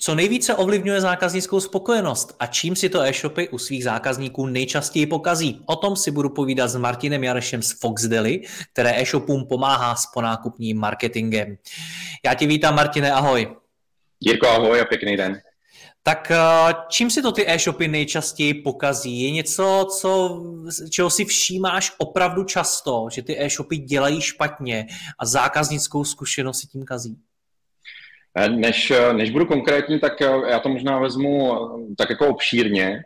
Co 0.00 0.14
nejvíce 0.14 0.54
ovlivňuje 0.54 1.00
zákaznickou 1.00 1.60
spokojenost 1.60 2.36
a 2.38 2.46
čím 2.46 2.76
si 2.76 2.88
to 2.88 3.02
e-shopy 3.02 3.48
u 3.48 3.58
svých 3.58 3.84
zákazníků 3.84 4.46
nejčastěji 4.46 5.06
pokazí? 5.06 5.62
O 5.66 5.76
tom 5.76 5.96
si 5.96 6.10
budu 6.10 6.30
povídat 6.30 6.70
s 6.70 6.76
Martinem 6.76 7.24
Jarešem 7.24 7.62
z 7.62 7.80
Foxdeli, 7.80 8.42
které 8.72 9.00
e-shopům 9.00 9.46
pomáhá 9.46 9.96
s 9.96 10.06
ponákupním 10.14 10.78
marketingem. 10.78 11.56
Já 12.24 12.34
tě 12.34 12.46
vítám, 12.46 12.74
Martine, 12.74 13.12
ahoj. 13.12 13.56
Jirko, 14.20 14.48
ahoj 14.48 14.80
a 14.80 14.84
pěkný 14.84 15.16
den. 15.16 15.40
Tak 16.02 16.30
eh, 16.30 16.74
čím 16.88 17.10
si 17.10 17.22
to 17.22 17.32
ty 17.32 17.50
e-shopy 17.50 17.88
nejčastěji 17.88 18.54
pokazí? 18.54 19.22
Je 19.22 19.30
něco, 19.30 19.86
co, 20.00 20.42
čeho 20.90 21.10
si 21.10 21.24
všímáš 21.24 21.92
opravdu 21.98 22.44
často, 22.44 23.08
že 23.12 23.22
ty 23.22 23.44
e-shopy 23.44 23.76
dělají 23.76 24.20
špatně 24.20 24.86
a 25.18 25.26
zákaznickou 25.26 26.04
zkušenost 26.04 26.60
si 26.60 26.66
tím 26.66 26.84
kazí? 26.84 27.16
Eh, 28.38 28.48
než, 28.48 28.90
eh, 28.90 29.12
než 29.12 29.30
budu 29.30 29.46
konkrétní, 29.46 30.00
tak 30.00 30.22
eh, 30.22 30.30
já 30.48 30.58
to 30.58 30.68
možná 30.68 30.98
vezmu 30.98 31.58
tak 31.96 32.10
jako 32.10 32.26
obšírně. 32.26 33.04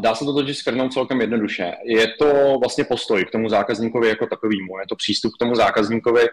Dá 0.00 0.14
se 0.14 0.24
to 0.24 0.34
totiž 0.34 0.56
skrnout 0.56 0.92
celkem 0.92 1.20
jednoduše. 1.20 1.72
Je 1.84 2.06
to 2.18 2.58
vlastně 2.60 2.84
postoj 2.84 3.24
k 3.24 3.30
tomu 3.30 3.48
zákazníkovi 3.48 4.08
jako 4.08 4.26
takovýmu, 4.26 4.78
je 4.78 4.86
to 4.88 4.96
přístup 4.96 5.34
k 5.34 5.38
tomu 5.38 5.54
zákazníkovi 5.54 6.28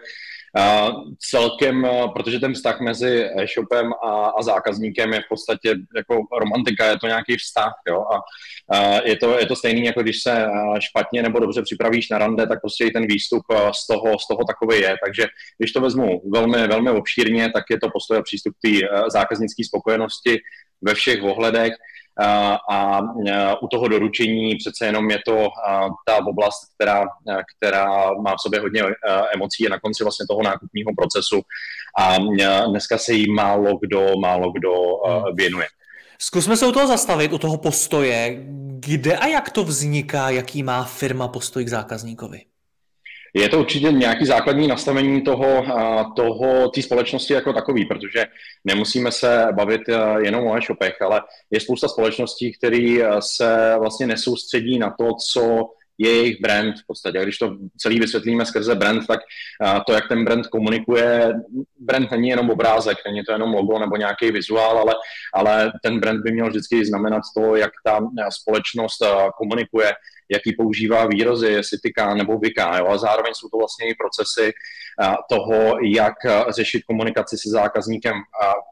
celkem, 1.30 1.86
protože 2.14 2.40
ten 2.40 2.54
vztah 2.54 2.80
mezi 2.80 3.28
e-shopem 3.36 3.92
a, 3.92 4.26
a 4.38 4.42
zákazníkem 4.42 5.12
je 5.12 5.20
v 5.20 5.28
podstatě 5.28 5.74
jako 5.96 6.22
romantika, 6.38 6.86
je 6.86 6.98
to 6.98 7.06
nějaký 7.06 7.36
vztah, 7.36 7.72
jo, 7.88 8.04
a, 8.14 8.16
a 8.76 9.00
je, 9.04 9.16
to, 9.16 9.38
je 9.38 9.46
to 9.46 9.56
stejný, 9.56 9.84
jako 9.84 10.02
když 10.02 10.22
se 10.22 10.46
špatně 10.78 11.22
nebo 11.22 11.40
dobře 11.40 11.62
připravíš 11.62 12.10
na 12.10 12.18
rande, 12.18 12.46
tak 12.46 12.60
prostě 12.60 12.84
i 12.84 12.90
ten 12.90 13.06
výstup 13.06 13.42
z 13.82 13.86
toho, 13.86 14.18
z 14.18 14.26
toho 14.28 14.44
takový 14.44 14.80
je, 14.80 14.96
takže 15.04 15.26
když 15.58 15.72
to 15.72 15.80
vezmu 15.80 16.30
velmi, 16.32 16.68
velmi 16.68 16.90
obšírně, 16.90 17.50
tak 17.54 17.64
je 17.70 17.80
to 17.80 17.90
postoj 17.92 18.18
a 18.18 18.22
přístup 18.22 18.54
k 18.54 18.68
té 18.68 18.86
zákaznické 19.12 19.64
spokojenosti 19.64 20.38
ve 20.82 20.94
všech 20.94 21.22
ohledech 21.22 21.72
a 22.70 23.00
u 23.62 23.68
toho 23.68 23.88
doručení 23.88 24.56
přece 24.56 24.86
jenom 24.86 25.10
je 25.10 25.18
to 25.26 25.48
ta 26.06 26.26
oblast, 26.26 26.74
která, 26.74 27.04
která 27.56 28.10
má 28.22 28.34
v 28.34 28.40
sobě 28.42 28.60
hodně 28.60 28.82
emocí 29.34 29.66
a 29.66 29.70
na 29.70 29.80
konci 29.80 30.04
vlastně 30.04 30.26
toho 30.30 30.42
nákupního 30.42 30.90
procesu 30.96 31.40
a 31.98 32.16
dneska 32.68 32.98
se 32.98 33.12
jí 33.12 33.32
málo 33.32 33.78
kdo, 33.82 34.12
málo 34.20 34.52
kdo 34.52 34.72
věnuje. 35.34 35.66
Zkusme 36.18 36.56
se 36.56 36.66
u 36.66 36.72
toho 36.72 36.86
zastavit, 36.86 37.32
u 37.32 37.38
toho 37.38 37.58
postoje. 37.58 38.44
Kde 38.86 39.16
a 39.16 39.26
jak 39.26 39.50
to 39.50 39.64
vzniká, 39.64 40.30
jaký 40.30 40.62
má 40.62 40.84
firma 40.84 41.28
postoj 41.28 41.64
k 41.64 41.68
zákazníkovi? 41.68 42.40
Je 43.34 43.48
to 43.48 43.60
určitě 43.60 43.92
nějaký 43.92 44.26
základní 44.26 44.68
nastavení 44.68 45.22
toho, 45.22 45.64
toho 46.16 46.68
té 46.68 46.82
společnosti 46.82 47.34
jako 47.34 47.52
takový, 47.52 47.84
protože 47.84 48.24
nemusíme 48.64 49.12
se 49.12 49.46
bavit 49.52 49.80
jenom 50.24 50.46
o 50.46 50.56
e-shopech, 50.56 51.02
ale 51.02 51.22
je 51.50 51.60
spousta 51.60 51.88
společností, 51.88 52.52
které 52.52 52.98
se 53.20 53.74
vlastně 53.78 54.06
nesoustředí 54.06 54.78
na 54.78 54.94
to, 54.98 55.14
co 55.32 55.66
je 55.98 56.10
jejich 56.10 56.40
brand 56.40 56.74
v 56.74 56.86
podstatě. 56.86 57.18
A 57.18 57.22
když 57.22 57.38
to 57.38 57.56
celý 57.78 58.00
vysvětlíme 58.00 58.46
skrze 58.46 58.74
brand, 58.74 59.06
tak 59.06 59.20
to, 59.86 59.92
jak 59.92 60.08
ten 60.08 60.24
brand 60.24 60.46
komunikuje, 60.46 61.32
brand 61.78 62.10
není 62.10 62.28
jenom 62.28 62.50
obrázek, 62.50 62.98
není 63.06 63.22
to 63.24 63.32
jenom 63.32 63.54
logo 63.54 63.78
nebo 63.78 63.96
nějaký 63.96 64.30
vizuál, 64.30 64.78
ale, 64.78 64.94
ale 65.34 65.72
ten 65.82 66.00
brand 66.00 66.22
by 66.22 66.32
měl 66.32 66.48
vždycky 66.48 66.86
znamenat 66.86 67.22
to, 67.36 67.56
jak 67.56 67.70
ta 67.84 68.00
společnost 68.30 69.02
komunikuje, 69.38 69.92
jaký 70.30 70.52
používá 70.52 71.06
výrazy, 71.06 71.46
jestli 71.46 71.78
tyká 71.78 72.14
nebo 72.14 72.38
vyká. 72.38 72.78
Jo? 72.78 72.86
A 72.88 72.98
zároveň 72.98 73.34
jsou 73.34 73.48
to 73.48 73.58
vlastně 73.58 73.88
i 73.88 73.94
procesy 73.94 74.52
toho, 75.30 75.78
jak 75.84 76.14
řešit 76.48 76.82
komunikaci 76.84 77.38
se 77.38 77.50
zákazníkem, 77.50 78.14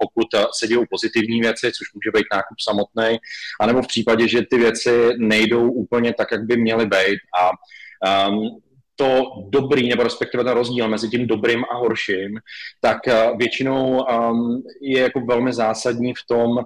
pokud 0.00 0.26
se 0.58 0.66
dějou 0.66 0.84
pozitivní 0.90 1.40
věci, 1.40 1.72
což 1.72 1.94
může 1.94 2.10
být 2.14 2.26
nákup 2.32 2.60
samotný, 2.60 3.18
anebo 3.60 3.82
v 3.82 3.86
případě, 3.86 4.28
že 4.28 4.42
ty 4.50 4.58
věci 4.58 5.08
nejdou 5.16 5.70
úplně 5.70 6.14
tak, 6.14 6.32
jak 6.32 6.44
by 6.44 6.56
měly 6.56 6.86
být. 6.86 7.18
A 7.40 7.50
um, 8.28 8.60
to 8.98 9.22
dobrý, 9.48 9.88
nebo 9.88 10.02
respektive 10.02 10.44
ten 10.44 10.52
rozdíl 10.52 10.88
mezi 10.88 11.08
tím 11.08 11.26
dobrým 11.26 11.64
a 11.64 11.76
horším, 11.76 12.38
tak 12.80 12.98
většinou 13.36 14.04
um, 14.04 14.62
je 14.82 15.00
jako 15.00 15.20
velmi 15.20 15.52
zásadní 15.52 16.14
v 16.14 16.26
tom, 16.28 16.58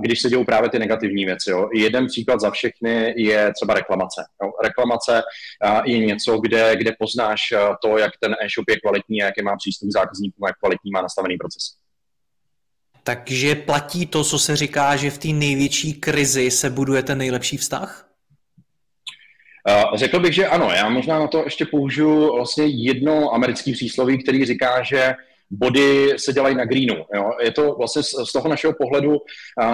když 0.00 0.22
se 0.22 0.28
dějou 0.28 0.44
právě 0.44 0.70
ty 0.70 0.78
negativní 0.78 1.24
věci. 1.24 1.50
Jo. 1.50 1.68
Jeden 1.74 2.06
příklad 2.06 2.40
za 2.40 2.50
všechny 2.50 3.14
je 3.16 3.52
třeba 3.54 3.74
reklamace. 3.74 4.24
Jo. 4.42 4.50
Reklamace 4.64 5.22
je 5.84 5.98
něco, 5.98 6.38
kde, 6.38 6.76
kde 6.76 6.92
poznáš 6.98 7.40
to, 7.82 7.98
jak 7.98 8.12
ten 8.20 8.32
e-shop 8.32 8.70
je 8.70 8.80
kvalitní 8.80 9.22
a 9.22 9.26
jaký 9.26 9.42
má 9.42 9.56
přístup 9.56 9.88
k 9.88 9.92
zákazníkům 9.92 10.46
jak 10.46 10.58
kvalitní 10.58 10.90
má 10.90 11.02
nastavený 11.02 11.36
proces. 11.36 11.62
Takže 13.02 13.54
platí 13.54 14.06
to, 14.06 14.24
co 14.24 14.38
se 14.38 14.56
říká, 14.56 14.96
že 14.96 15.10
v 15.10 15.18
té 15.18 15.28
největší 15.28 15.92
krizi 15.92 16.50
se 16.50 16.70
buduje 16.70 17.02
ten 17.02 17.18
nejlepší 17.18 17.56
vztah? 17.56 18.07
Řekl 19.94 20.20
bych, 20.20 20.34
že 20.34 20.46
ano. 20.46 20.70
Já 20.70 20.88
možná 20.88 21.18
na 21.18 21.26
to 21.26 21.44
ještě 21.44 21.66
použiju 21.66 22.34
vlastně 22.34 22.66
jedno 22.66 23.34
americké 23.34 23.72
přísloví, 23.72 24.22
který 24.22 24.44
říká, 24.44 24.82
že 24.82 25.14
body 25.50 26.14
se 26.16 26.32
dělají 26.32 26.54
na 26.54 26.64
greenu. 26.64 26.96
Jo. 27.14 27.30
Je 27.42 27.50
to 27.50 27.74
vlastně 27.78 28.02
z 28.02 28.32
toho 28.32 28.48
našeho 28.48 28.72
pohledu, 28.72 29.16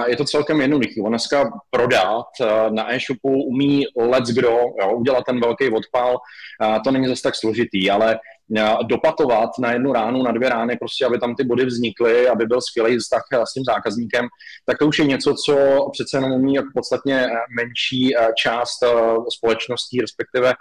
je 0.06 0.16
to 0.16 0.24
celkem 0.24 0.60
jednoduché. 0.60 1.00
On 1.02 1.08
dneska 1.08 1.50
prodat 1.70 2.26
na 2.70 2.94
e-shopu 2.94 3.42
umí 3.44 3.84
let's 3.96 4.30
kdo, 4.30 4.60
jo, 4.80 4.92
udělat 4.96 5.24
ten 5.26 5.40
velký 5.40 5.68
odpal, 5.68 6.16
to 6.84 6.90
není 6.90 7.06
zase 7.06 7.22
tak 7.22 7.34
složitý, 7.34 7.90
ale 7.90 8.18
dopatovat 8.86 9.50
na 9.58 9.72
jednu 9.72 9.92
ránu, 9.92 10.22
na 10.22 10.32
dvě 10.32 10.48
rány, 10.48 10.76
prostě 10.76 11.06
aby 11.06 11.18
tam 11.18 11.34
ty 11.34 11.44
body 11.44 11.64
vznikly, 11.64 12.28
aby 12.28 12.46
byl 12.46 12.60
skvělý 12.60 12.98
vztah 12.98 13.22
s 13.44 13.52
tím 13.52 13.64
zákazníkem, 13.64 14.26
tak 14.66 14.78
to 14.78 14.86
už 14.86 14.98
je 14.98 15.04
něco, 15.04 15.34
co 15.46 15.56
přece 15.92 16.16
jenom 16.16 16.32
umí 16.32 16.54
jako 16.54 16.68
podstatně 16.74 17.26
menší 17.56 18.14
část 18.38 18.78
společností, 19.36 20.00
respektive 20.00 20.54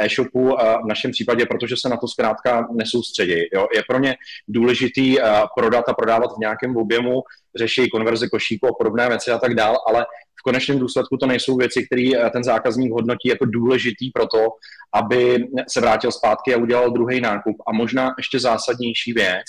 e-shopu 0.00 0.48
v 0.84 0.88
našem 0.88 1.10
případě, 1.10 1.46
protože 1.46 1.74
se 1.76 1.88
na 1.88 1.96
to 1.96 2.08
zkrátka 2.08 2.68
nesoustředí. 2.72 3.36
Jo. 3.54 3.66
Je 3.74 3.82
pro 3.88 3.98
ně 3.98 4.16
důležitý 4.48 5.16
prodat 5.56 5.88
a 5.88 5.94
prodávat 5.94 6.30
v 6.36 6.40
nějakém 6.40 6.76
objemu, 6.76 7.22
řeší 7.58 7.90
konverze 7.90 8.28
košíku 8.28 8.66
a 8.68 8.74
podobné 8.78 9.08
věci 9.08 9.30
a 9.30 9.38
tak 9.38 9.54
dál, 9.54 9.76
ale 9.88 10.06
v 10.40 10.42
konečném 10.42 10.78
důsledku 10.78 11.16
to 11.16 11.26
nejsou 11.26 11.56
věci, 11.56 11.86
které 11.86 12.10
eh, 12.16 12.30
ten 12.30 12.44
zákazník 12.44 12.92
hodnotí 12.92 13.28
jako 13.28 13.44
důležitý 13.44 14.10
pro 14.10 14.26
to, 14.26 14.48
aby 14.94 15.48
se 15.68 15.80
vrátil 15.80 16.12
zpátky 16.12 16.54
a 16.54 16.58
udělal 16.58 16.90
druhý 16.90 17.20
nákup. 17.20 17.56
A 17.66 17.72
možná 17.72 18.14
ještě 18.18 18.40
zásadnější 18.40 19.12
věc, 19.12 19.44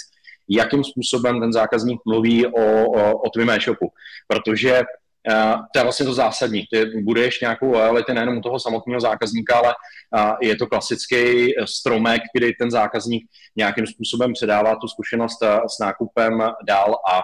jakým 0.49 0.83
způsobem 0.83 1.39
ten 1.39 1.53
zákazník 1.53 1.99
mluví 2.05 2.47
o, 2.47 2.85
o, 2.85 3.17
o 3.17 3.29
tvém 3.29 3.49
e-shopu. 3.49 3.87
Protože 4.27 4.81
Uh, 5.29 5.61
to 5.73 5.79
je 5.79 5.83
vlastně 5.83 6.05
to 6.05 6.13
zásadní. 6.13 6.63
Ty 6.71 6.85
budeš 6.85 7.41
nějakou 7.41 7.71
lojality 7.71 8.13
nejenom 8.13 8.37
u 8.37 8.41
toho 8.41 8.59
samotného 8.59 9.01
zákazníka, 9.01 9.55
ale 9.57 9.73
uh, 10.17 10.35
je 10.41 10.55
to 10.55 10.67
klasický 10.67 11.47
stromek, 11.65 12.21
kdy 12.37 12.53
ten 12.53 12.71
zákazník 12.71 13.27
nějakým 13.55 13.87
způsobem 13.87 14.33
předává 14.33 14.75
tu 14.75 14.87
zkušenost 14.87 15.41
uh, 15.41 15.49
s 15.49 15.79
nákupem 15.79 16.43
dál 16.67 16.95
a 17.11 17.21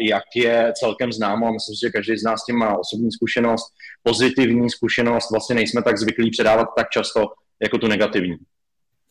jak 0.00 0.22
je 0.34 0.72
celkem 0.80 1.12
známo, 1.12 1.46
a 1.46 1.52
myslím 1.52 1.76
si, 1.76 1.80
že 1.86 1.90
každý 1.90 2.16
z 2.16 2.22
nás 2.22 2.44
tím 2.44 2.56
má 2.56 2.78
osobní 2.78 3.12
zkušenost, 3.12 3.72
pozitivní 4.02 4.70
zkušenost, 4.70 5.30
vlastně 5.30 5.54
nejsme 5.54 5.82
tak 5.82 5.98
zvyklí 5.98 6.30
předávat 6.30 6.68
tak 6.76 6.90
často 6.90 7.26
jako 7.62 7.78
tu 7.78 7.88
negativní. 7.88 8.36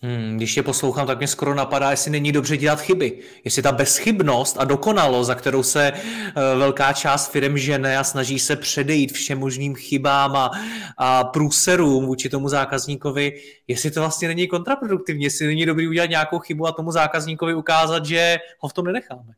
Hmm, 0.02 0.38
když 0.38 0.58
je 0.58 0.64
poslouchám, 0.64 1.08
tak 1.08 1.18
mě 1.18 1.28
skoro 1.28 1.56
napadá, 1.56 1.92
jestli 1.92 2.12
není 2.12 2.32
dobře 2.32 2.58
dělat 2.58 2.82
chyby. 2.82 3.20
Jestli 3.44 3.62
ta 3.62 3.72
bezchybnost 3.72 4.56
a 4.60 4.64
dokonalost, 4.64 5.28
za 5.28 5.36
kterou 5.36 5.64
se 5.64 5.92
uh, 5.94 6.60
velká 6.60 6.94
část 6.94 7.32
firm 7.32 7.58
žene 7.58 7.98
a 7.98 8.04
snaží 8.04 8.40
se 8.40 8.56
předejít 8.56 9.12
všem 9.12 9.40
možným 9.40 9.76
chybám 9.76 10.36
a, 10.36 10.52
a 10.98 11.24
průserům 11.24 12.06
vůči 12.06 12.30
tomu 12.30 12.50
zákazníkovi, 12.50 13.42
jestli 13.68 13.92
to 13.92 14.00
vlastně 14.00 14.28
není 14.28 14.48
kontraproduktivní, 14.48 15.24
jestli 15.24 15.48
není 15.48 15.66
dobrý 15.66 15.88
udělat 15.88 16.10
nějakou 16.10 16.40
chybu 16.40 16.68
a 16.68 16.72
tomu 16.72 16.92
zákazníkovi 16.92 17.56
ukázat, 17.56 18.06
že 18.06 18.38
ho 18.60 18.70
v 18.70 18.74
tom 18.74 18.86
nenecháme. 18.86 19.34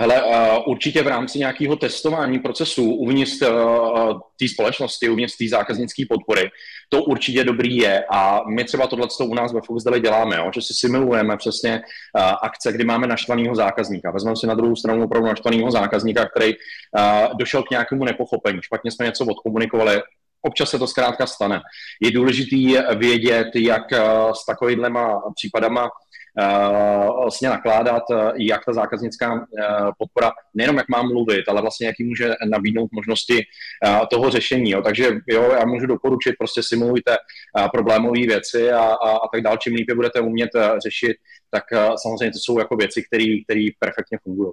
Hele, 0.00 0.22
uh, 0.22 0.32
určitě 0.66 1.02
v 1.02 1.06
rámci 1.06 1.38
nějakého 1.38 1.76
testování 1.76 2.38
procesů 2.38 2.94
uvnitř 2.94 3.42
uh, 3.42 4.20
té 4.38 4.48
společnosti, 4.48 5.08
uvnitř 5.08 5.36
té 5.36 5.48
zákaznické 5.48 6.02
podpory, 6.08 6.50
to 6.88 7.02
určitě 7.04 7.44
dobrý 7.44 7.76
je 7.76 8.04
a 8.10 8.40
my 8.48 8.64
třeba 8.64 8.86
tohle 8.86 9.06
u 9.24 9.34
nás 9.34 9.52
ve 9.52 9.60
Foxdale 9.66 10.00
děláme, 10.00 10.36
jo, 10.36 10.50
že 10.54 10.62
si 10.62 10.74
simulujeme 10.74 11.36
přesně 11.36 11.80
uh, 11.80 12.22
akce, 12.42 12.72
kdy 12.72 12.84
máme 12.84 13.06
naštvaného 13.06 13.54
zákazníka. 13.54 14.10
Vezmeme 14.10 14.36
si 14.36 14.46
na 14.46 14.54
druhou 14.54 14.76
stranu 14.76 15.04
opravdu 15.04 15.28
naštvaného 15.28 15.70
zákazníka, 15.70 16.28
který 16.28 16.54
uh, 16.54 17.36
došel 17.38 17.62
k 17.62 17.70
nějakému 17.70 18.04
nepochopení, 18.04 18.58
špatně 18.62 18.90
jsme 18.90 19.06
něco 19.06 19.26
odkomunikovali, 19.26 20.02
občas 20.42 20.70
se 20.70 20.78
to 20.78 20.86
zkrátka 20.86 21.26
stane. 21.26 21.60
Je 22.02 22.10
důležité 22.10 22.94
vědět, 22.96 23.48
jak 23.54 23.92
s 24.32 24.46
takovýhlema 24.46 25.22
případama 25.34 25.88
vlastně 27.22 27.48
nakládat, 27.48 28.02
jak 28.36 28.64
ta 28.64 28.72
zákaznická 28.72 29.46
podpora, 29.98 30.32
nejenom 30.54 30.76
jak 30.76 30.88
má 30.88 31.02
mluvit, 31.02 31.48
ale 31.48 31.60
vlastně 31.60 31.86
jaký 31.86 32.04
může 32.04 32.34
nabídnout 32.50 32.90
možnosti 32.92 33.42
toho 34.10 34.30
řešení. 34.30 34.70
Jo. 34.70 34.82
Takže 34.82 35.10
jo, 35.28 35.52
já 35.58 35.66
můžu 35.66 35.86
doporučit, 35.86 36.34
prostě 36.38 36.62
simulujte 36.62 37.16
problémové 37.72 38.20
věci 38.20 38.72
a, 38.72 38.84
a, 38.84 39.10
a 39.10 39.28
tak 39.32 39.42
dále. 39.42 39.58
Čím 39.60 39.74
líp 39.74 39.90
budete 39.94 40.20
umět 40.20 40.50
řešit, 40.82 41.16
tak 41.50 41.64
samozřejmě 42.02 42.32
to 42.32 42.38
jsou 42.38 42.58
jako 42.58 42.76
věci, 42.76 43.02
které 43.02 43.68
perfektně 43.78 44.18
fungují. 44.24 44.52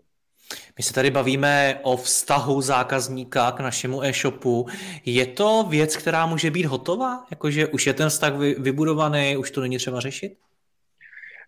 My 0.77 0.83
se 0.83 0.93
tady 0.93 1.11
bavíme 1.11 1.79
o 1.81 1.97
vztahu 1.97 2.61
zákazníka 2.61 3.51
k 3.51 3.59
našemu 3.59 4.03
e-shopu. 4.03 4.67
Je 5.05 5.25
to 5.25 5.65
věc, 5.69 5.97
která 5.97 6.25
může 6.25 6.51
být 6.51 6.65
hotová? 6.65 7.25
Jakože 7.31 7.67
už 7.67 7.87
je 7.87 7.93
ten 7.93 8.09
vztah 8.09 8.33
vybudovaný, 8.57 9.37
už 9.37 9.51
to 9.51 9.61
není 9.61 9.77
třeba 9.77 9.99
řešit? 9.99 10.33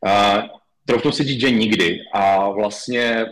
Uh, 0.06 0.44
trochu 0.86 1.12
si 1.12 1.24
říct, 1.24 1.42
že 1.42 1.52
nikdy. 1.52 2.00
A 2.14 2.50
vlastně 2.50 3.26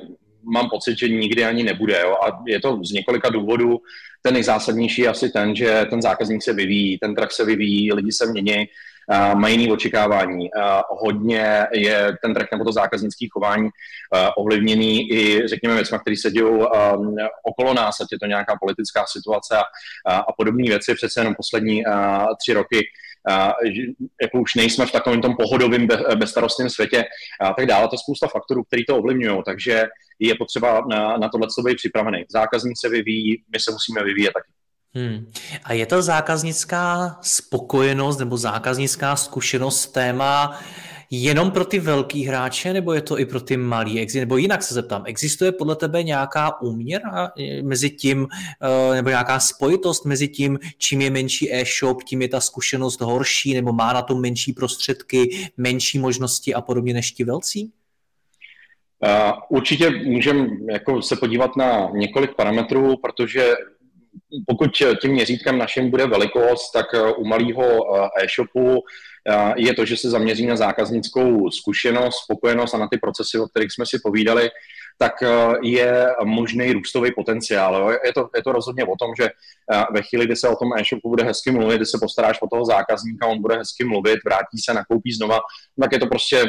mám 0.53 0.69
pocit, 0.69 0.99
že 0.99 1.09
nikdy 1.09 1.45
ani 1.45 1.63
nebude. 1.63 2.01
Jo? 2.01 2.15
A 2.23 2.43
je 2.47 2.59
to 2.59 2.79
z 2.83 2.91
několika 2.91 3.29
důvodů. 3.29 3.79
Ten 4.21 4.33
nejzásadnější 4.33 5.01
je 5.01 5.09
asi 5.09 5.29
ten, 5.29 5.55
že 5.55 5.85
ten 5.89 6.01
zákazník 6.01 6.43
se 6.43 6.53
vyvíjí, 6.53 6.97
ten 6.97 7.15
trh 7.15 7.31
se 7.31 7.45
vyvíjí, 7.45 7.93
lidi 7.93 8.11
se 8.11 8.25
mění, 8.25 8.57
uh, 8.57 9.39
mají 9.39 9.59
jiné 9.59 9.73
očekávání. 9.73 10.49
Uh, 10.51 10.81
hodně 10.89 11.63
je 11.73 12.17
ten 12.21 12.33
trh 12.33 12.47
nebo 12.51 12.63
to 12.63 12.71
zákaznické 12.71 13.25
chování 13.31 13.63
uh, 13.63 13.69
ovlivněný 14.37 15.11
i, 15.11 15.47
řekněme, 15.47 15.75
věcmi, 15.75 15.97
které 15.99 16.17
se 16.17 16.31
um, 16.41 17.15
okolo 17.43 17.73
nás, 17.73 18.01
ať 18.01 18.07
je 18.11 18.19
to 18.19 18.25
nějaká 18.25 18.57
politická 18.61 19.05
situace 19.07 19.57
a, 20.05 20.17
a 20.17 20.31
podobné 20.31 20.63
věci. 20.63 20.95
Přece 20.95 21.19
jenom 21.19 21.35
poslední 21.35 21.83
tři 22.41 22.53
roky 22.53 22.87
jako 24.21 24.41
už 24.41 24.55
nejsme 24.55 24.85
v 24.85 24.91
takovém 24.91 25.21
tom 25.21 25.35
pohodovém, 25.35 25.87
bezstarostném 26.15 26.69
světě 26.69 27.05
a 27.41 27.53
tak 27.53 27.65
dále. 27.65 27.87
To 27.87 27.95
je 27.95 27.99
spousta 27.99 28.27
faktorů, 28.27 28.63
které 28.63 28.81
to 28.87 28.97
ovlivňují, 28.97 29.41
takže 29.45 29.85
je 30.19 30.35
potřeba 30.35 30.81
na, 30.89 31.17
na 31.17 31.29
tohle 31.29 31.47
být 31.65 31.75
připravený. 31.75 32.25
Zákazník 32.31 32.77
se 32.79 32.89
vyvíjí, 32.89 33.43
my 33.53 33.59
se 33.59 33.71
musíme 33.71 34.03
vyvíjet 34.03 34.31
taky. 34.33 34.51
Hmm. 34.95 35.31
A 35.63 35.73
je 35.73 35.85
to 35.85 36.01
zákaznická 36.01 37.17
spokojenost 37.21 38.17
nebo 38.17 38.37
zákaznická 38.37 39.15
zkušenost 39.15 39.87
téma 39.87 40.59
jenom 41.11 41.51
pro 41.51 41.65
ty 41.65 41.79
velký 41.79 42.25
hráče, 42.25 42.73
nebo 42.73 42.93
je 42.93 43.01
to 43.01 43.19
i 43.19 43.25
pro 43.25 43.41
ty 43.41 43.57
malý? 43.57 44.07
Nebo 44.15 44.37
jinak 44.37 44.63
se 44.63 44.73
zeptám, 44.73 45.03
existuje 45.05 45.51
podle 45.51 45.75
tebe 45.75 46.03
nějaká 46.03 46.61
úměra 46.61 47.31
eh, 47.39 47.61
mezi 47.61 47.89
tím, 47.89 48.27
eh, 48.91 48.95
nebo 48.95 49.09
nějaká 49.09 49.39
spojitost 49.39 50.05
mezi 50.05 50.27
tím, 50.27 50.59
čím 50.77 51.01
je 51.01 51.09
menší 51.09 51.53
e-shop, 51.53 52.03
tím 52.03 52.21
je 52.21 52.27
ta 52.27 52.39
zkušenost 52.39 53.01
horší, 53.01 53.53
nebo 53.53 53.73
má 53.73 53.93
na 53.93 54.01
to 54.01 54.15
menší 54.15 54.53
prostředky, 54.53 55.49
menší 55.57 55.99
možnosti 55.99 56.53
a 56.53 56.61
podobně 56.61 56.93
než 56.93 57.11
ti 57.11 57.23
velcí? 57.23 57.71
Uh, 58.99 59.31
určitě 59.49 59.89
můžeme 59.89 60.47
jako 60.71 61.01
se 61.01 61.15
podívat 61.15 61.57
na 61.57 61.89
několik 61.93 62.35
parametrů, 62.35 62.97
protože 62.97 63.53
pokud 64.47 64.71
tím 65.01 65.11
měřítkem 65.11 65.57
naším 65.57 65.89
bude 65.89 66.07
velikost, 66.07 66.71
tak 66.71 66.85
u 67.17 67.25
malého 67.25 67.63
e-shopu 68.23 68.83
je 69.55 69.73
to, 69.73 69.85
že 69.85 69.97
se 69.97 70.09
zaměří 70.09 70.45
na 70.45 70.55
zákaznickou 70.55 71.51
zkušenost, 71.51 72.15
spokojenost 72.23 72.73
a 72.73 72.77
na 72.77 72.87
ty 72.87 72.97
procesy, 72.97 73.39
o 73.39 73.47
kterých 73.47 73.71
jsme 73.71 73.85
si 73.85 73.99
povídali, 74.03 74.49
tak 74.99 75.13
je 75.63 76.07
možný 76.23 76.73
růstový 76.73 77.11
potenciál. 77.15 77.91
Je 78.05 78.13
to, 78.13 78.29
je 78.35 78.43
to 78.43 78.51
rozhodně 78.51 78.83
o 78.83 78.95
tom, 78.99 79.11
že 79.19 79.29
ve 79.93 80.01
chvíli, 80.01 80.25
kdy 80.25 80.35
se 80.35 80.49
o 80.49 80.55
tom 80.55 80.69
e-shopu 80.77 81.09
bude 81.09 81.23
hezky 81.23 81.51
mluvit, 81.51 81.75
kdy 81.75 81.85
se 81.85 81.97
postaráš 82.01 82.41
o 82.41 82.47
toho 82.47 82.65
zákazníka, 82.65 83.27
on 83.27 83.41
bude 83.41 83.57
hezky 83.57 83.83
mluvit, 83.83 84.19
vrátí 84.25 84.57
se, 84.65 84.73
nakoupí 84.73 85.11
znova, 85.11 85.39
tak 85.81 85.91
je 85.91 85.99
to 85.99 86.07
prostě 86.07 86.43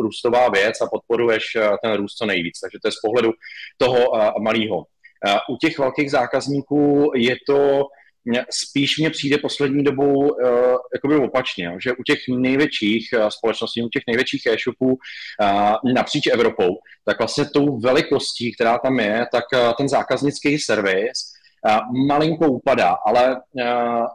růstová 0.00 0.48
věc 0.48 0.80
a 0.80 0.86
podporuješ 0.86 1.44
ten 1.82 1.94
růst 1.94 2.14
co 2.14 2.26
nejvíc. 2.26 2.60
Takže 2.60 2.78
to 2.82 2.88
je 2.88 2.92
z 2.92 3.00
pohledu 3.00 3.32
toho 3.78 3.98
malého. 4.40 4.84
U 5.50 5.56
těch 5.56 5.78
velkých 5.78 6.10
zákazníků 6.10 7.10
je 7.14 7.36
to 7.46 7.84
spíš 8.50 8.98
mně 8.98 9.10
přijde 9.10 9.38
poslední 9.38 9.84
dobou 9.84 10.14
uh, 10.14 10.38
jakoby 10.94 11.16
opačně, 11.16 11.76
že 11.82 11.92
u 11.92 12.02
těch 12.02 12.18
největších 12.28 13.08
společností, 13.28 13.82
u 13.82 13.88
těch 13.88 14.02
největších 14.06 14.46
e-shopů 14.46 14.86
uh, 14.86 15.92
napříč 15.94 16.26
Evropou, 16.26 16.68
tak 17.04 17.18
vlastně 17.18 17.44
tou 17.44 17.80
velikostí, 17.80 18.54
která 18.54 18.78
tam 18.78 19.00
je, 19.00 19.26
tak 19.32 19.44
uh, 19.54 19.72
ten 19.78 19.88
zákaznický 19.88 20.58
servis 20.58 21.33
malinko 22.06 22.46
upadá, 22.46 22.96
ale 23.06 23.36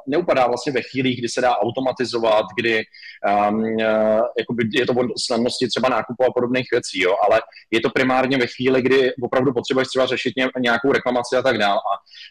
neupadá 0.07 0.47
vlastně 0.47 0.73
ve 0.73 0.81
chvílích, 0.81 1.19
kdy 1.19 1.29
se 1.29 1.41
dá 1.41 1.57
automatizovat, 1.57 2.45
kdy 2.57 2.83
jakoby 4.39 4.63
je 4.73 4.85
to 4.85 4.93
o 4.93 5.19
snadnosti 5.25 5.67
třeba 5.67 5.89
nákupu 5.89 6.23
a 6.23 6.33
podobných 6.33 6.67
věcí, 6.71 7.01
jo, 7.01 7.15
ale 7.29 7.41
je 7.71 7.81
to 7.81 7.89
primárně 7.89 8.37
ve 8.37 8.47
chvíli, 8.47 8.81
kdy 8.81 9.13
opravdu 9.23 9.53
potřebuješ 9.53 9.87
třeba 9.87 10.05
řešit 10.05 10.33
nějakou 10.59 10.91
reklamaci 10.91 11.35
a 11.35 11.41
tak 11.41 11.57
dále. 11.57 11.79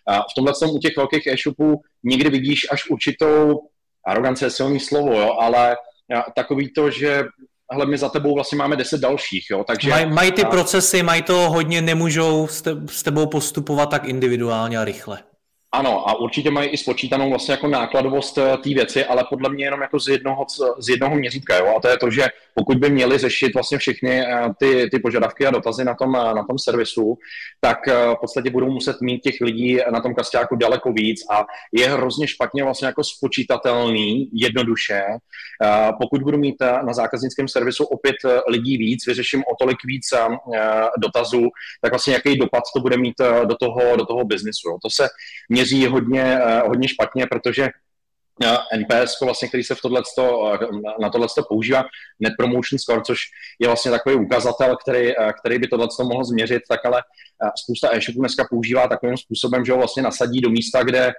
A 0.07 0.19
v 0.19 0.35
tomhle 0.37 0.53
u 0.73 0.79
těch 0.79 0.97
velkých 0.97 1.27
e-shopů 1.27 1.81
někdy 2.05 2.31
vidíš 2.31 2.67
až 2.73 2.91
určitou 2.91 3.61
arogance 4.07 4.47
je 4.47 4.51
silný 4.51 4.81
slovo, 4.81 5.21
jo, 5.21 5.37
ale 5.41 5.77
takový 6.37 6.73
to, 6.73 6.91
že 6.91 7.25
hele, 7.73 7.87
my 7.87 7.99
za 7.99 8.09
tebou 8.09 8.35
vlastně 8.35 8.59
máme 8.59 8.77
deset 8.77 9.01
dalších, 9.01 9.47
jo, 9.51 9.65
takže... 9.65 9.91
Maj, 9.91 10.07
mají 10.07 10.33
ty 10.33 10.45
procesy, 10.45 11.03
mají 11.03 11.23
to 11.23 11.51
hodně, 11.51 11.83
nemůžou 11.83 12.49
s 12.91 13.03
tebou 13.03 13.27
postupovat 13.27 13.91
tak 13.91 14.09
individuálně 14.09 14.79
a 14.79 14.85
rychle. 14.85 15.19
Ano, 15.73 16.09
a 16.09 16.19
určitě 16.19 16.51
mají 16.51 16.69
i 16.69 16.77
spočítanou 16.77 17.31
vlastně 17.31 17.53
jako 17.53 17.69
nákladovost 17.69 18.39
eh, 18.39 18.57
té 18.57 18.69
věci, 18.69 19.05
ale 19.05 19.25
podle 19.31 19.51
mě 19.51 19.65
jenom 19.65 19.81
jako 19.81 20.01
z 20.01 20.09
jednoho, 20.09 20.47
z 20.79 20.89
jednoho 20.89 21.17
měřítka, 21.17 21.57
jo? 21.57 21.75
a 21.77 21.81
to 21.81 21.89
je 21.89 21.99
to, 21.99 22.11
že 22.11 22.27
pokud 22.55 22.79
by 22.79 22.91
měli 22.91 23.19
řešit 23.19 23.55
vlastně 23.55 23.79
všechny 23.79 24.21
eh, 24.21 24.49
ty, 24.59 24.89
ty 24.91 24.99
požadavky 24.99 25.47
a 25.47 25.51
dotazy 25.51 25.85
na 25.85 25.95
tom, 25.95 26.17
eh, 26.17 26.35
na 26.35 26.45
tom 26.45 26.59
servisu, 26.59 27.19
tak 27.61 27.79
v 27.87 28.17
podstatě 28.21 28.51
budou 28.51 28.71
muset 28.71 29.01
mít 29.01 29.21
těch 29.21 29.41
lidí 29.41 29.79
na 29.91 30.01
tom 30.01 30.15
kastáku 30.15 30.57
daleko 30.57 30.93
víc 30.93 31.21
a 31.31 31.45
je 31.73 31.89
hrozně 31.89 32.29
špatně 32.29 32.65
vlastně 32.65 32.87
jako 32.87 33.05
spočítatelný 33.05 34.31
jednoduše. 34.33 35.03
Pokud 36.01 36.23
budu 36.23 36.39
mít 36.39 36.57
na 36.61 36.93
zákaznickém 36.93 37.49
servisu 37.49 37.85
opět 37.85 38.17
lidí 38.49 38.77
víc, 38.79 39.07
vyřeším 39.07 39.41
o 39.41 39.57
tolik 39.61 39.79
víc 39.85 40.07
dotazů, 40.99 41.49
tak 41.83 41.93
vlastně 41.93 42.13
jaký 42.13 42.39
dopad 42.39 42.63
to 42.77 42.81
bude 42.81 42.97
mít 42.97 43.15
do 43.45 43.55
toho, 43.57 43.97
do 43.97 44.07
toho 44.07 44.25
biznisu. 44.25 44.69
Jo? 44.69 44.79
To 44.83 44.91
se 44.91 45.09
měří 45.59 45.87
hodně, 45.87 46.23
eh, 46.23 46.61
hodně 46.67 46.89
špatně, 46.89 47.27
protože 47.27 47.69
eh, 48.45 48.77
NPS, 48.77 49.21
vlastně, 49.21 49.49
který 49.49 49.65
se 49.65 49.75
v 49.75 49.81
tohleto, 49.81 50.53
eh, 50.55 50.59
na 51.03 51.11
tohle 51.11 51.27
používá, 51.49 51.85
Net 52.21 52.33
Promotion 52.39 52.79
Score, 52.79 53.03
což 53.03 53.19
je 53.59 53.67
vlastně 53.67 53.91
takový 53.91 54.15
ukazatel, 54.15 54.77
který, 54.77 55.13
který 55.41 55.59
by 55.59 55.67
tohle 55.67 55.89
mohl 56.03 56.25
změřit, 56.25 56.63
tak 56.69 56.87
ale 56.87 57.03
spousta 57.63 57.97
e-shopů 57.97 58.19
dneska 58.19 58.47
používá 58.51 58.89
takovým 58.89 59.17
způsobem, 59.17 59.65
že 59.65 59.73
ho 59.73 59.79
vlastně 59.79 60.03
nasadí 60.03 60.41
do 60.41 60.51
místa, 60.51 60.83
kde 60.83 61.13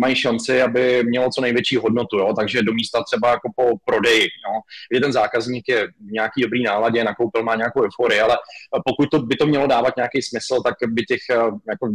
mají 0.00 0.16
šanci, 0.16 0.62
aby 0.62 1.04
mělo 1.04 1.30
co 1.30 1.40
největší 1.40 1.76
hodnotu, 1.76 2.18
jo? 2.18 2.32
takže 2.38 2.62
do 2.62 2.72
místa 2.72 3.02
třeba 3.02 3.30
jako 3.30 3.48
po 3.56 3.64
prodeji, 3.84 4.22
jo? 4.22 4.54
kdy 4.90 5.00
ten 5.00 5.12
zákazník 5.12 5.68
je 5.68 5.86
v 5.86 6.10
nějaký 6.12 6.42
dobrý 6.42 6.62
náladě, 6.62 7.04
nakoupil, 7.04 7.42
má 7.42 7.54
nějakou 7.54 7.84
euforii, 7.84 8.20
ale 8.20 8.36
pokud 8.84 9.10
to 9.10 9.18
by 9.18 9.36
to 9.36 9.46
mělo 9.46 9.66
dávat 9.66 9.96
nějaký 9.96 10.22
smysl, 10.22 10.62
tak 10.64 10.74
by 10.88 11.02
těch 11.02 11.22
jako 11.68 11.88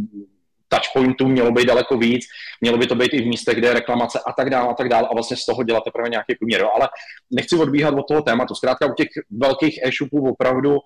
touchpointů 0.68 1.28
mělo 1.28 1.52
být 1.52 1.64
daleko 1.64 1.98
víc, 1.98 2.24
mělo 2.60 2.78
by 2.78 2.86
to 2.86 2.94
být 2.94 3.14
i 3.14 3.22
v 3.22 3.26
místech, 3.26 3.56
kde 3.56 3.68
je 3.68 3.74
reklamace 3.74 4.20
a 4.26 4.32
tak 4.32 4.50
dále 4.50 4.68
a 4.70 4.74
tak 4.74 4.88
dále 4.88 5.08
a 5.08 5.14
vlastně 5.14 5.36
z 5.36 5.44
toho 5.44 5.62
dělat 5.62 5.84
teprve 5.84 6.08
nějaký 6.08 6.34
průměr. 6.34 6.60
Jo. 6.60 6.70
Ale 6.74 6.88
nechci 7.30 7.56
odbíhat 7.56 7.94
od 7.94 8.08
toho 8.08 8.22
tématu. 8.22 8.54
Zkrátka 8.54 8.86
u 8.86 8.94
těch 8.94 9.08
velkých 9.30 9.78
e-shopů 9.82 10.30
opravdu, 10.30 10.78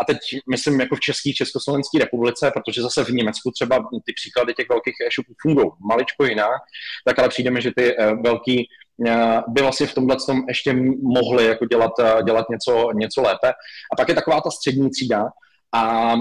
a 0.00 0.04
teď 0.06 0.18
myslím 0.50 0.80
jako 0.80 0.96
v 0.96 1.00
České, 1.00 1.32
Československé 1.32 1.98
republice, 1.98 2.50
protože 2.54 2.82
zase 2.82 3.04
v 3.04 3.08
Německu 3.08 3.50
třeba 3.50 3.76
ty 4.06 4.12
příklady 4.12 4.54
těch 4.54 4.68
velkých 4.68 4.94
e-shopů 5.06 5.32
fungují 5.42 5.70
maličko 5.88 6.24
jinak, 6.24 6.60
tak 7.06 7.18
ale 7.18 7.28
přijdeme, 7.28 7.60
že 7.60 7.70
ty 7.76 7.96
e, 7.98 8.14
velký 8.14 8.60
e, 8.60 9.42
by 9.48 9.62
vlastně 9.62 9.86
v 9.86 9.94
tomhle 9.94 10.16
tom 10.26 10.42
ještě 10.48 10.72
mohli 11.02 11.46
jako 11.46 11.64
dělat, 11.66 11.92
dělat 12.24 12.46
něco, 12.50 12.88
něco 12.94 13.22
lépe. 13.22 13.48
A 13.92 13.96
pak 13.96 14.08
je 14.08 14.14
taková 14.14 14.40
ta 14.40 14.50
střední 14.50 14.90
třída, 14.90 15.24
a 15.74 16.14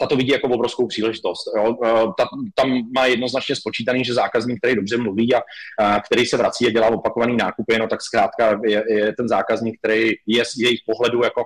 ta 0.00 0.06
to 0.06 0.16
vidí 0.16 0.30
jako 0.30 0.48
obrovskou 0.48 0.86
příležitost. 0.86 1.50
Jo. 1.56 1.76
Ta, 2.18 2.24
tam 2.54 2.82
má 2.96 3.06
jednoznačně 3.06 3.56
spočítaný, 3.56 4.04
že 4.04 4.14
zákazník, 4.14 4.58
který 4.58 4.74
dobře 4.74 4.96
mluví 4.96 5.34
a, 5.34 5.40
a 5.78 6.00
který 6.00 6.26
se 6.26 6.36
vrací 6.36 6.66
a 6.66 6.70
dělá 6.70 6.88
opakovaný 6.88 7.36
nákupy, 7.36 7.78
no 7.78 7.88
tak 7.88 8.02
zkrátka 8.02 8.60
je, 8.64 8.84
je 8.88 9.12
ten 9.16 9.28
zákazník, 9.28 9.78
který 9.78 10.10
je 10.26 10.44
z 10.44 10.56
jejich 10.58 10.80
pohledu 10.86 11.24
jako 11.24 11.42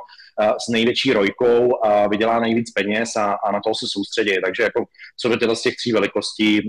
s 0.66 0.68
největší 0.68 1.12
rojkou 1.12 1.84
a 1.84 2.08
vydělá 2.08 2.40
nejvíc 2.40 2.70
peněz 2.70 3.16
a, 3.16 3.32
a 3.32 3.52
na 3.52 3.60
toho 3.64 3.74
se 3.74 3.86
soustředí. 3.88 4.30
Takže 4.44 4.62
jako 4.62 4.84
co 5.20 5.36
tyhle 5.36 5.56
z 5.56 5.62
těch 5.62 5.76
tří 5.76 5.92
velikostí, 5.92 6.60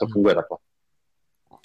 to 0.00 0.06
funguje 0.12 0.34
takhle. 0.34 0.58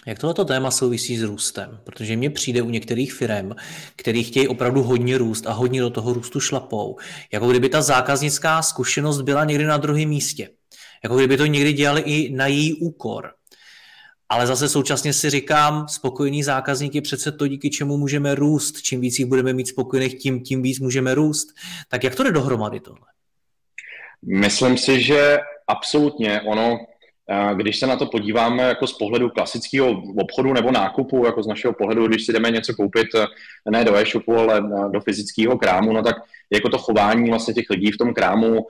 Jak 0.07 0.19
tohleto 0.19 0.45
téma 0.45 0.71
souvisí 0.71 1.17
s 1.17 1.23
růstem? 1.23 1.79
Protože 1.83 2.15
mně 2.15 2.29
přijde 2.29 2.61
u 2.61 2.69
některých 2.69 3.13
firm, 3.13 3.51
který 3.95 4.23
chtějí 4.23 4.47
opravdu 4.47 4.83
hodně 4.83 5.17
růst 5.17 5.47
a 5.47 5.51
hodně 5.51 5.81
do 5.81 5.89
toho 5.89 6.13
růstu 6.13 6.39
šlapou, 6.39 6.97
jako 7.33 7.49
kdyby 7.49 7.69
ta 7.69 7.81
zákaznická 7.81 8.61
zkušenost 8.61 9.21
byla 9.21 9.45
někdy 9.45 9.65
na 9.65 9.77
druhém 9.77 10.09
místě. 10.09 10.49
Jako 11.03 11.17
kdyby 11.17 11.37
to 11.37 11.45
někdy 11.45 11.73
dělali 11.73 12.01
i 12.01 12.33
na 12.33 12.47
její 12.47 12.73
úkor. 12.73 13.31
Ale 14.29 14.47
zase 14.47 14.69
současně 14.69 15.13
si 15.13 15.29
říkám, 15.29 15.87
spokojení 15.87 16.43
zákazníky 16.43 17.01
přece 17.01 17.31
to, 17.31 17.47
díky 17.47 17.69
čemu 17.69 17.97
můžeme 17.97 18.35
růst. 18.35 18.81
Čím 18.81 19.01
víc 19.01 19.19
jich 19.19 19.27
budeme 19.27 19.53
mít 19.53 19.67
spokojených, 19.67 20.17
tím, 20.17 20.43
tím 20.43 20.61
víc 20.61 20.79
můžeme 20.79 21.15
růst. 21.15 21.47
Tak 21.89 22.03
jak 22.03 22.15
to 22.15 22.23
jde 22.23 22.31
dohromady 22.31 22.79
tohle? 22.79 23.05
Myslím 24.25 24.77
si, 24.77 25.01
že 25.01 25.37
absolutně 25.67 26.41
ono 26.41 26.77
když 27.53 27.79
se 27.79 27.87
na 27.87 27.95
to 27.95 28.05
podíváme 28.05 28.63
jako 28.63 28.87
z 28.87 28.93
pohledu 28.93 29.29
klasického 29.29 30.03
obchodu 30.17 30.53
nebo 30.53 30.71
nákupu, 30.71 31.25
jako 31.25 31.43
z 31.43 31.47
našeho 31.47 31.73
pohledu, 31.73 32.07
když 32.07 32.25
si 32.25 32.33
jdeme 32.33 32.51
něco 32.51 32.73
koupit 32.73 33.07
ne 33.71 33.85
do 33.85 33.95
e-shopu, 33.95 34.37
ale 34.37 34.61
do 34.91 35.01
fyzického 35.01 35.57
krámu, 35.57 35.93
no 35.93 36.03
tak 36.03 36.15
jako 36.53 36.69
to 36.69 36.77
chování 36.77 37.29
vlastně 37.29 37.53
těch 37.53 37.69
lidí 37.69 37.91
v 37.91 37.97
tom 37.97 38.13
krámu 38.13 38.65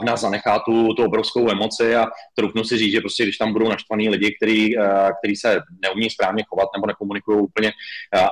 v 0.00 0.04
nás 0.04 0.20
zanechá 0.20 0.58
tu, 0.58 0.94
tu 0.94 1.04
obrovskou 1.04 1.50
emoci 1.50 1.96
a 1.96 2.06
trupnu 2.34 2.64
si 2.64 2.78
říct, 2.78 2.92
že 2.92 3.00
prostě 3.00 3.22
když 3.22 3.38
tam 3.38 3.52
budou 3.52 3.68
naštvaný 3.68 4.08
lidi, 4.08 4.36
který, 4.36 4.74
který 5.18 5.36
se 5.36 5.60
neumí 5.82 6.10
správně 6.10 6.44
chovat 6.48 6.68
nebo 6.76 6.86
nekomunikují 6.86 7.40
úplně 7.40 7.72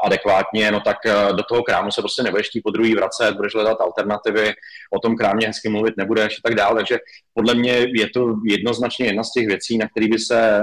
adekvátně, 0.04 0.70
no 0.70 0.80
tak 0.80 0.97
do 1.37 1.42
toho 1.42 1.62
krámu 1.62 1.90
se 1.90 2.02
prostě 2.02 2.23
nebudeš 2.23 2.50
po 2.64 2.70
druhý 2.70 2.94
vracet, 2.94 3.37
budeš 3.37 3.54
hledat 3.54 3.80
alternativy, 3.80 4.52
o 4.92 4.99
tom 4.99 5.16
krámě 5.16 5.47
hezky 5.47 5.68
mluvit 5.68 5.97
nebudeš 5.97 6.38
a 6.38 6.49
tak 6.49 6.54
dále. 6.54 6.76
Takže 6.76 6.99
podle 7.35 7.54
mě 7.54 7.87
je 7.94 8.08
to 8.14 8.35
jednoznačně 8.47 9.06
jedna 9.06 9.25
z 9.25 9.32
těch 9.32 9.47
věcí, 9.47 9.67
na 9.76 9.88
který 9.88 10.08
by 10.08 10.18
se 10.18 10.62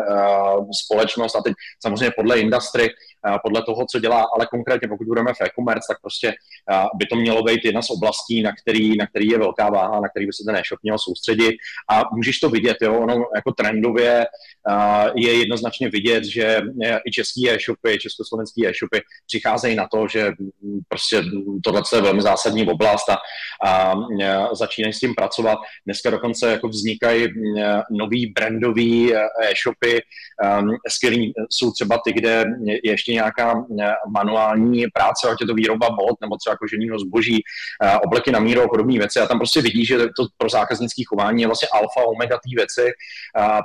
společnost, 0.85 1.35
a 1.35 1.41
teď 1.41 1.53
samozřejmě 1.81 2.11
podle 2.15 2.39
industry, 2.39 2.89
podle 3.43 3.63
toho, 3.63 3.85
co 3.91 3.99
dělá, 3.99 4.25
ale 4.35 4.47
konkrétně 4.51 4.87
pokud 4.87 5.07
budeme 5.07 5.33
v 5.33 5.41
e-commerce, 5.41 5.85
tak 5.89 6.01
prostě 6.01 6.33
by 6.95 7.05
to 7.05 7.15
mělo 7.15 7.43
být 7.43 7.65
jedna 7.65 7.81
z 7.81 7.89
oblastí, 7.89 8.41
na 8.41 8.51
který, 8.61 8.97
na 8.97 9.07
který 9.07 9.27
je 9.27 9.37
velká 9.37 9.69
váha, 9.69 9.99
na 9.99 10.09
který 10.09 10.25
by 10.25 10.33
se 10.33 10.43
ten 10.47 10.55
e-shop 10.55 10.79
měl 10.83 10.97
soustředit 10.99 11.55
a 11.89 12.01
můžeš 12.15 12.39
to 12.39 12.49
vidět, 12.49 12.77
jo, 12.81 12.99
ono 12.99 13.25
jako 13.35 13.51
trendově 13.51 14.25
je 15.15 15.39
jednoznačně 15.39 15.89
vidět, 15.89 16.23
že 16.23 16.61
i 17.07 17.11
český 17.11 17.49
e-shopy, 17.49 17.99
československý 17.99 18.67
e-shopy 18.67 19.01
přicházejí 19.27 19.75
na 19.75 19.87
to, 19.87 20.07
že 20.07 20.31
prostě 20.89 21.23
tohle 21.63 21.81
je 21.95 22.01
velmi 22.01 22.21
zásadní 22.21 22.67
oblast 22.67 23.09
a, 23.09 23.17
a 23.65 23.95
začínají 24.55 24.93
s 24.93 24.99
tím 24.99 25.15
pracovat. 25.15 25.57
Dneska 25.85 26.09
dokonce 26.09 26.51
jako 26.51 26.67
vznikají 26.67 27.27
nový 27.91 28.33
brandový 28.35 29.13
e-shopy, 29.15 30.01
skvělý 30.89 31.33
jsou 31.49 31.71
třeba 31.71 31.99
ty, 32.05 32.13
kde 32.13 32.45
je 32.65 32.91
ještě 32.91 33.14
nějaká 33.15 33.65
manuální 34.11 34.85
práce, 34.93 35.29
ať 35.31 35.41
je 35.41 35.47
to 35.47 35.53
výroba 35.53 35.89
bod 35.89 36.21
nebo 36.21 36.37
třeba 36.37 36.55
koženího 36.55 36.99
zboží, 36.99 37.43
obleky 38.05 38.31
na 38.31 38.39
míru 38.39 38.61
a 38.61 38.67
podobné 38.67 38.97
věci. 38.97 39.19
A 39.19 39.27
tam 39.27 39.37
prostě 39.37 39.61
vidí, 39.61 39.85
že 39.85 39.97
to 39.97 40.27
pro 40.37 40.49
zákaznické 40.49 41.01
chování 41.07 41.41
je 41.41 41.47
vlastně 41.47 41.67
alfa, 41.73 42.09
omega 42.09 42.35
té 42.35 42.49
věci, 42.55 42.91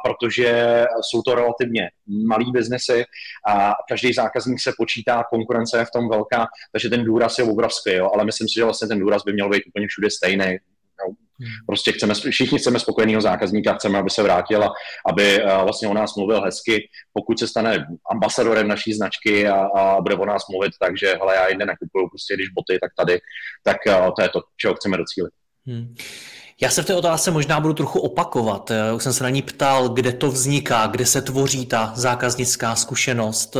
protože 0.04 0.84
jsou 1.10 1.22
to 1.22 1.34
relativně 1.34 1.90
malý 2.26 2.52
biznesy 2.52 3.04
a 3.48 3.72
každý 3.88 4.12
zákazník 4.12 4.60
se 4.60 4.72
počítá, 4.78 5.24
konkurence 5.30 5.78
je 5.78 5.84
v 5.84 5.90
tom 5.90 6.08
velká, 6.08 6.46
takže 6.72 6.90
ten 6.90 7.04
důraz 7.04 7.38
je 7.38 7.44
obrovský, 7.44 7.92
jo, 7.92 8.10
ale 8.14 8.24
myslím 8.24 8.48
si, 8.48 8.54
že 8.54 8.64
vlastně 8.64 8.88
ten 8.88 8.98
důraz 8.98 9.22
by 9.24 9.32
měl 9.32 9.48
být 9.48 9.62
úplně 9.68 9.86
všude 9.86 10.10
stejný. 10.10 10.58
Hmm. 11.06 11.48
Prostě 11.66 11.92
chceme, 11.92 12.14
všichni 12.14 12.58
chceme 12.58 12.78
spokojeného 12.78 13.20
zákazníka, 13.20 13.74
chceme, 13.74 13.98
aby 13.98 14.10
se 14.10 14.22
vrátil 14.22 14.64
a 14.64 14.72
aby 15.10 15.44
uh, 15.44 15.62
vlastně 15.62 15.88
o 15.88 15.94
nás 15.94 16.16
mluvil 16.16 16.42
hezky. 16.42 16.88
Pokud 17.12 17.38
se 17.38 17.48
stane 17.48 17.86
ambasadorem 18.10 18.68
naší 18.68 18.92
značky 18.92 19.48
a, 19.48 19.54
a 19.54 20.00
bude 20.00 20.14
o 20.14 20.26
nás 20.26 20.42
mluvit, 20.50 20.72
takže 20.80 21.06
hele, 21.06 21.34
já 21.34 21.48
jinde 21.48 21.66
nekupuju, 21.66 22.08
prostě 22.08 22.34
když 22.34 22.48
boty, 22.48 22.78
tak 22.80 22.90
tady, 22.96 23.20
tak 23.64 23.76
uh, 23.86 24.10
to 24.16 24.22
je 24.22 24.28
to, 24.28 24.40
čeho 24.56 24.74
chceme 24.74 24.96
docílit. 24.96 25.32
Hmm. 25.66 25.94
Já 26.62 26.70
se 26.70 26.82
v 26.82 26.86
té 26.86 26.94
otázce 26.94 27.30
možná 27.30 27.60
budu 27.60 27.74
trochu 27.74 28.00
opakovat. 28.00 28.70
Eh, 28.70 28.92
už 28.92 29.02
jsem 29.02 29.12
se 29.12 29.24
na 29.24 29.30
ní 29.30 29.42
ptal, 29.42 29.88
kde 29.88 30.12
to 30.12 30.30
vzniká, 30.30 30.86
kde 30.86 31.06
se 31.06 31.22
tvoří 31.22 31.66
ta 31.66 31.92
zákaznická 31.96 32.76
zkušenost. 32.76 33.56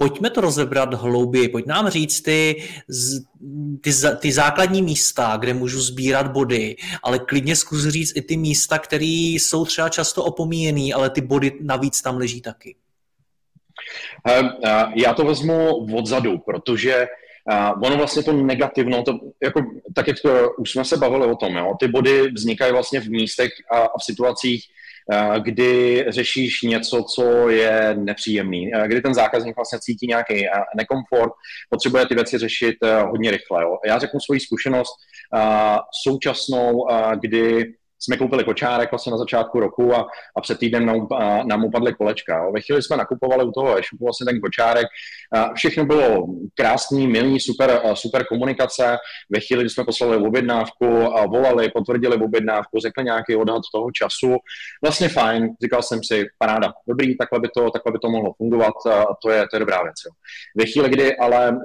Pojďme 0.00 0.30
to 0.30 0.40
rozebrat 0.40 0.94
hlouběji, 0.94 1.48
pojď 1.48 1.66
nám 1.66 1.88
říct 1.88 2.20
ty, 2.20 2.62
ty, 3.80 3.90
ty 4.18 4.32
základní 4.32 4.82
místa, 4.82 5.36
kde 5.40 5.54
můžu 5.54 5.80
sbírat 5.80 6.32
body, 6.32 6.76
ale 7.02 7.18
klidně 7.18 7.56
zkus 7.56 7.88
říct 7.88 8.16
i 8.16 8.22
ty 8.22 8.36
místa, 8.36 8.78
které 8.78 9.04
jsou 9.36 9.64
třeba 9.64 9.88
často 9.88 10.24
opomíjený, 10.24 10.94
ale 10.94 11.10
ty 11.10 11.20
body 11.20 11.52
navíc 11.60 12.02
tam 12.02 12.16
leží 12.16 12.40
taky. 12.40 12.76
Já 14.94 15.14
to 15.14 15.24
vezmu 15.24 15.86
odzadu, 15.96 16.38
protože 16.38 17.08
ono 17.82 17.96
vlastně 17.96 18.22
to 18.22 18.32
negativno, 18.32 19.02
to, 19.02 19.12
jako, 19.42 19.60
tak 19.94 20.08
jak 20.08 20.16
to, 20.22 20.50
už 20.58 20.70
jsme 20.70 20.84
se 20.84 20.96
bavili 20.96 21.26
o 21.26 21.36
tom, 21.36 21.56
jo, 21.56 21.74
ty 21.80 21.88
body 21.88 22.30
vznikají 22.30 22.72
vlastně 22.72 23.00
v 23.00 23.08
místech 23.08 23.50
a, 23.72 23.78
a 23.78 23.98
v 23.98 24.04
situacích, 24.04 24.64
kdy 25.38 26.04
řešíš 26.08 26.62
něco, 26.62 27.02
co 27.02 27.48
je 27.48 27.94
nepříjemný, 27.98 28.74
eh, 28.74 28.88
kdy 28.88 29.00
ten 29.00 29.14
zákazník 29.14 29.56
vlastně 29.56 29.78
cítí 29.80 30.06
nějaký 30.06 30.46
eh, 30.46 30.50
nekomfort, 30.76 31.32
potřebuje 31.70 32.06
ty 32.06 32.14
věci 32.14 32.38
řešit 32.38 32.76
hodně 33.10 33.30
rychle. 33.30 33.62
Jo. 33.62 33.78
Já 33.86 33.98
řeknu 33.98 34.20
svoji 34.20 34.40
zkušenost 34.40 34.90
současnou, 36.04 36.86
kdy 37.20 37.64
jsme 38.02 38.16
koupili 38.16 38.44
kočárek 38.44 38.90
vlastně 38.90 39.12
na 39.12 39.18
začátku 39.18 39.60
roku 39.60 39.94
a, 39.94 40.06
a 40.36 40.40
před 40.40 40.58
týdnem 40.58 40.86
nám, 40.86 41.06
nám 41.44 41.64
upadly 41.64 41.94
kolečka. 41.94 42.38
Jo. 42.38 42.52
Ve 42.52 42.60
chvíli 42.60 42.82
jsme 42.82 42.96
nakupovali 42.96 43.44
u 43.44 43.52
toho 43.52 43.78
e-shopu 43.78 44.04
vlastně 44.04 44.26
ten 44.26 44.40
kočárek, 44.40 44.86
všechno 45.54 45.84
bylo 45.84 46.26
krásný, 46.54 47.06
milý, 47.06 47.40
super, 47.40 47.80
super 47.94 48.26
komunikace. 48.26 48.96
Ve 49.30 49.40
chvíli, 49.40 49.62
kdy 49.62 49.70
jsme 49.70 49.84
poslali 49.84 50.16
objednávku 50.16 51.16
a 51.16 51.26
volali, 51.26 51.70
potvrdili 51.74 52.16
objednávku, 52.16 52.78
řekli 52.78 53.04
nějaký 53.04 53.36
odhad 53.36 53.62
toho 53.74 53.90
času, 53.90 54.36
vlastně 54.84 55.08
fajn, 55.08 55.48
říkal 55.62 55.82
jsem 55.82 56.04
si, 56.04 56.26
paráda, 56.38 56.72
dobrý, 56.88 57.16
takhle 57.16 57.40
by 57.40 57.48
to, 57.56 57.70
takhle 57.70 57.92
by 57.92 57.98
to 57.98 58.10
mohlo 58.10 58.32
fungovat, 58.32 58.74
to 59.22 59.30
je, 59.30 59.46
to 59.50 59.56
je 59.56 59.60
dobrá 59.60 59.82
věc. 59.82 59.94
Jo. 60.06 60.12
Ve 60.56 60.66
chvíli, 60.66 60.88
kdy 60.88 61.16
ale 61.16 61.56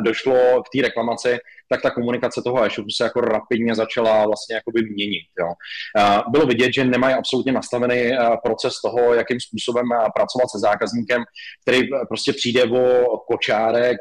došlo 0.00 0.34
k 0.62 0.68
té 0.72 0.82
reklamaci, 0.82 1.38
tak 1.74 1.82
ta 1.82 1.90
komunikace 1.90 2.42
toho 2.44 2.64
e-shopu 2.64 2.90
se 2.90 3.04
jako 3.04 3.20
rapidně 3.20 3.74
začala 3.74 4.26
vlastně 4.26 4.54
jakoby 4.54 4.82
měnit. 4.82 5.26
Jo. 5.40 5.48
Bylo 6.30 6.46
vidět, 6.46 6.74
že 6.74 6.84
nemají 6.84 7.14
absolutně 7.14 7.52
nastavený 7.52 8.10
proces 8.44 8.74
toho, 8.84 9.14
jakým 9.14 9.40
způsobem 9.40 9.86
pracovat 10.16 10.50
se 10.50 10.58
zákazníkem, 10.58 11.22
který 11.62 11.88
prostě 12.08 12.32
přijde 12.32 12.64
o 12.64 13.18
kočárek 13.18 13.96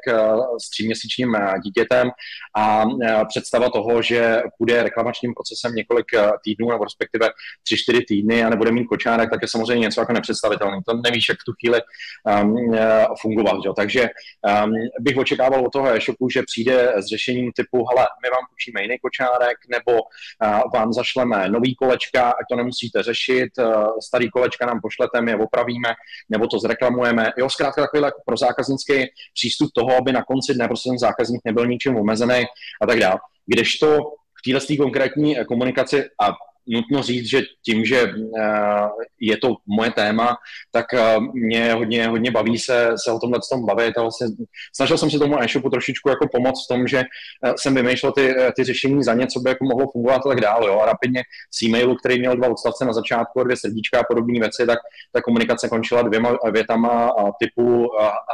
s 0.64 0.70
tříměsíčním 0.70 1.38
dítětem 1.64 2.10
a 2.58 2.84
představa 3.28 3.70
toho, 3.70 4.02
že 4.02 4.42
bude 4.60 4.84
reklamačním 4.84 5.34
procesem 5.34 5.76
několik 5.76 6.06
týdnů 6.44 6.72
nebo 6.72 6.84
respektive 6.84 7.30
tři, 7.64 7.78
čtyři 7.78 8.02
týdny 8.08 8.44
a 8.44 8.50
nebude 8.50 8.72
mít 8.72 8.86
kočárek, 8.86 9.30
tak 9.30 9.42
je 9.42 9.48
samozřejmě 9.48 9.82
něco 9.82 10.02
jako 10.02 10.14
nepředstavitelné. 10.14 10.78
To 10.88 10.94
nevíš, 11.06 11.30
jak 11.30 11.38
v 11.38 11.46
tu 11.46 11.54
chvíli 11.60 11.82
um, 12.44 12.76
fungovat. 13.22 13.58
Jo. 13.66 13.74
Takže 13.74 14.02
um, 14.66 14.72
bych 15.02 15.18
očekával 15.18 15.66
od 15.66 15.74
toho 15.74 15.88
e-shopu, 15.88 16.30
že 16.30 16.44
přijde 16.44 16.94
s 16.98 17.06
řešením 17.06 17.52
typu, 17.64 17.86
hele, 17.90 18.08
my 18.24 18.30
vám 18.30 18.46
půjčíme 18.50 18.82
jiný 18.82 18.98
kočárek, 19.02 19.58
nebo 19.70 19.92
uh, 19.92 20.62
vám 20.74 20.94
zašleme 20.94 21.50
nový 21.50 21.76
kolečka, 21.76 22.30
ať 22.30 22.46
to 22.50 22.56
nemusíte 22.56 23.04
řešit, 23.04 23.52
uh, 23.60 23.88
starý 24.08 24.30
kolečka 24.30 24.66
nám 24.66 24.82
pošlete, 24.82 25.22
my 25.22 25.32
je 25.32 25.38
opravíme, 25.38 25.90
nebo 26.30 26.48
to 26.48 26.60
zreklamujeme. 26.60 27.32
Jo, 27.38 27.50
zkrátka 27.50 27.82
takový 27.82 28.04
jako 28.04 28.22
pro 28.26 28.38
zákaznický 28.38 28.94
přístup 29.34 29.70
toho, 29.76 29.98
aby 29.98 30.12
na 30.12 30.24
konci 30.24 30.54
dne 30.54 30.68
prostě 30.68 30.90
ten 30.90 31.00
zákazník 31.00 31.42
nebyl 31.46 31.68
ničím 31.68 31.98
omezený 31.98 32.44
a 32.82 32.88
tak 32.88 33.00
dále. 33.00 33.20
Kdežto 33.46 34.00
v 34.40 34.52
této 34.52 34.84
konkrétní 34.84 35.36
komunikaci 35.48 36.04
a 36.22 36.32
nutno 36.68 37.04
říct, 37.04 37.30
že 37.30 37.42
tím, 37.66 37.86
že 37.86 38.14
je 39.20 39.38
to 39.38 39.56
moje 39.68 39.92
téma, 39.92 40.38
tak 40.72 40.86
mě 41.34 41.74
hodně, 41.74 42.08
hodně 42.08 42.32
baví 42.32 42.60
se, 42.60 42.92
se 43.04 43.12
o 43.12 43.20
tomhle 43.20 43.40
tom 43.52 43.66
bavit. 43.66 43.98
A 43.98 44.02
vlastně 44.02 44.28
snažil 44.76 44.98
jsem 44.98 45.12
se 45.12 45.20
tomu 45.20 45.42
e-shopu 45.42 45.70
trošičku 45.70 46.10
jako 46.10 46.28
pomoct 46.32 46.66
v 46.66 46.74
tom, 46.74 46.88
že 46.88 47.04
jsem 47.56 47.76
vymýšlel 47.76 48.12
ty, 48.12 48.36
ty 48.56 48.64
řešení 48.64 49.04
za 49.04 49.14
něco, 49.14 49.40
by 49.40 49.50
jako 49.50 49.66
mohlo 49.66 49.88
fungovat 49.92 50.22
a 50.26 50.30
tak 50.30 50.42
dále. 50.42 50.68
Jo. 50.68 50.80
A 50.80 50.86
rapidně 50.86 51.24
z 51.52 51.62
e-mailu, 51.62 51.96
který 51.96 52.20
měl 52.20 52.36
dva 52.36 52.48
odstavce 52.48 52.86
na 52.86 52.94
začátku, 52.94 53.44
dvě 53.44 53.58
srdíčka 53.58 54.00
a 54.00 54.04
podobné 54.04 54.40
věci, 54.40 54.66
tak 54.66 54.80
ta 55.12 55.22
komunikace 55.22 55.70
končila 55.70 56.02
dvěma 56.02 56.38
větama 56.52 57.10
a 57.10 57.32
typu, 57.40 57.90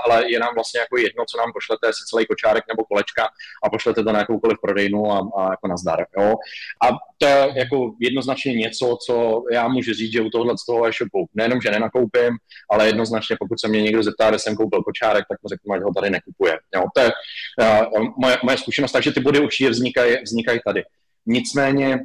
ale 0.05 0.31
je 0.31 0.39
nám 0.39 0.55
vlastně 0.55 0.79
jako 0.79 0.97
jedno, 0.97 1.23
co 1.31 1.37
nám 1.37 1.51
pošlete, 1.53 1.87
jestli 1.87 2.05
celý 2.05 2.25
kočárek 2.25 2.63
nebo 2.67 2.83
kolečka 2.83 3.23
a 3.63 3.69
pošlete 3.69 4.03
to 4.03 4.11
na 4.11 4.19
jakoukoliv 4.19 4.57
prodejnu 4.61 5.11
a, 5.11 5.29
a 5.37 5.51
jako 5.51 5.67
nazdar. 5.67 6.05
Jo. 6.17 6.35
A 6.83 6.87
to 7.17 7.25
je 7.27 7.53
jako 7.55 7.91
jednoznačně 8.19 8.53
něco, 8.53 8.97
co 9.05 9.43
já 9.51 9.67
můžu 9.67 9.93
říct, 9.93 10.11
že 10.11 10.21
u 10.21 10.29
tohohle 10.29 10.57
z 10.57 10.65
toho 10.65 10.87
e-shopu 10.87 11.27
nejenom, 11.33 11.61
že 11.61 11.71
nenakoupím, 11.71 12.37
ale 12.71 12.87
jednoznačně, 12.87 13.35
pokud 13.39 13.59
se 13.59 13.67
mě 13.67 13.81
někdo 13.81 14.03
zeptá, 14.03 14.29
kde 14.29 14.39
jsem 14.39 14.55
koupil 14.55 14.83
kočárek, 14.83 15.25
tak 15.29 15.37
mu 15.43 15.49
řeknu, 15.49 15.75
že 15.75 15.83
ho 15.83 15.93
tady 15.93 16.09
nekupuje. 16.09 16.53
Jo. 16.75 16.83
To 16.95 17.01
je 17.01 17.11
uh, 17.11 18.05
moje, 18.17 18.37
moje 18.43 18.57
zkušenost, 18.57 18.91
takže 18.91 19.11
ty 19.11 19.19
body 19.19 19.39
určitě 19.39 19.69
vznikají, 19.69 20.17
vznikají 20.23 20.59
tady. 20.65 20.83
Nicméně 21.25 21.99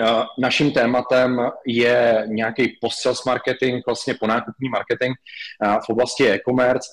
Uh, 0.00 0.24
naším 0.38 0.72
tématem 0.72 1.38
je 1.66 2.24
nějaký 2.26 2.78
post-sales 2.80 3.24
marketing, 3.26 3.82
vlastně 3.86 4.14
ponákupní 4.14 4.68
marketing 4.68 5.14
uh, 5.14 5.78
v 5.86 5.88
oblasti 5.88 6.30
e-commerce 6.30 6.88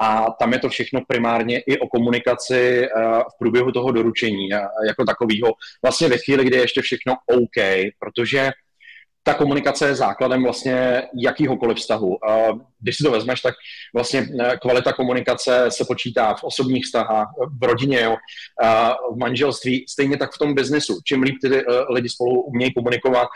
a 0.00 0.26
tam 0.38 0.52
je 0.52 0.58
to 0.58 0.68
všechno 0.68 1.00
primárně 1.08 1.58
i 1.58 1.78
o 1.78 1.88
komunikaci 1.88 2.88
v 3.34 3.38
průběhu 3.38 3.72
toho 3.72 3.92
doručení 3.92 4.48
jako 4.86 5.04
takového. 5.04 5.48
Vlastně 5.82 6.08
ve 6.08 6.18
chvíli, 6.18 6.44
kdy 6.44 6.56
je 6.56 6.62
ještě 6.62 6.82
všechno 6.82 7.14
OK, 7.26 7.64
protože 7.98 8.50
ta 9.28 9.34
komunikace 9.34 9.88
je 9.88 9.94
základem 9.94 10.42
vlastně 10.42 11.02
jakýhokoliv 11.16 11.78
vztahu. 11.78 12.16
Když 12.80 12.96
si 12.96 13.02
to 13.02 13.10
vezmeš, 13.10 13.40
tak 13.40 13.54
vlastně 13.94 14.20
e, 14.20 14.56
kvalita 14.56 14.92
komunikace 14.92 15.66
se 15.68 15.84
počítá 15.84 16.34
v 16.34 16.44
osobních 16.44 16.84
vztahách, 16.84 17.28
v 17.60 17.62
rodině, 17.62 18.00
jo, 18.00 18.16
v 19.12 19.16
manželství, 19.18 19.84
stejně 19.88 20.16
tak 20.16 20.32
v 20.32 20.38
tom 20.38 20.54
biznesu. 20.54 20.98
Čím 21.04 21.22
líp 21.22 21.34
ty 21.42 21.56
e, 21.56 21.62
lidi 21.90 22.08
spolu 22.08 22.42
umějí 22.42 22.74
komunikovat, 22.74 23.28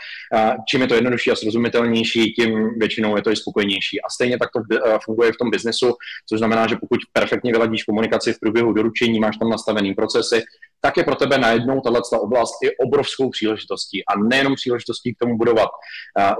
čím 0.67 0.81
je 0.81 0.87
to 0.87 0.95
jednodušší 0.95 1.31
a 1.31 1.35
srozumitelnější, 1.35 2.33
tím 2.33 2.79
většinou 2.79 3.15
je 3.15 3.21
to 3.21 3.31
i 3.31 3.35
spokojenější. 3.35 4.01
A 4.01 4.09
stejně 4.09 4.37
tak 4.37 4.49
to 4.51 4.59
e, 4.75 4.99
funguje 5.05 5.31
v 5.31 5.37
tom 5.37 5.49
biznesu, 5.49 5.93
což 6.29 6.37
znamená, 6.39 6.67
že 6.67 6.75
pokud 6.75 6.99
perfektně 7.13 7.51
vyladíš 7.51 7.83
komunikaci 7.83 8.33
v 8.33 8.39
průběhu 8.39 8.73
doručení, 8.73 9.19
máš 9.19 9.37
tam 9.37 9.49
nastavený 9.49 9.93
procesy, 9.93 10.41
tak 10.85 10.97
je 10.97 11.03
pro 11.03 11.15
tebe 11.15 11.37
najednou 11.37 11.81
tato 11.81 12.21
oblast 12.21 12.53
i 12.63 12.77
obrovskou 12.77 13.29
příležitostí. 13.29 14.05
A 14.05 14.19
nejenom 14.19 14.55
příležitostí 14.55 15.15
k 15.15 15.17
tomu 15.19 15.37
budovat 15.37 15.69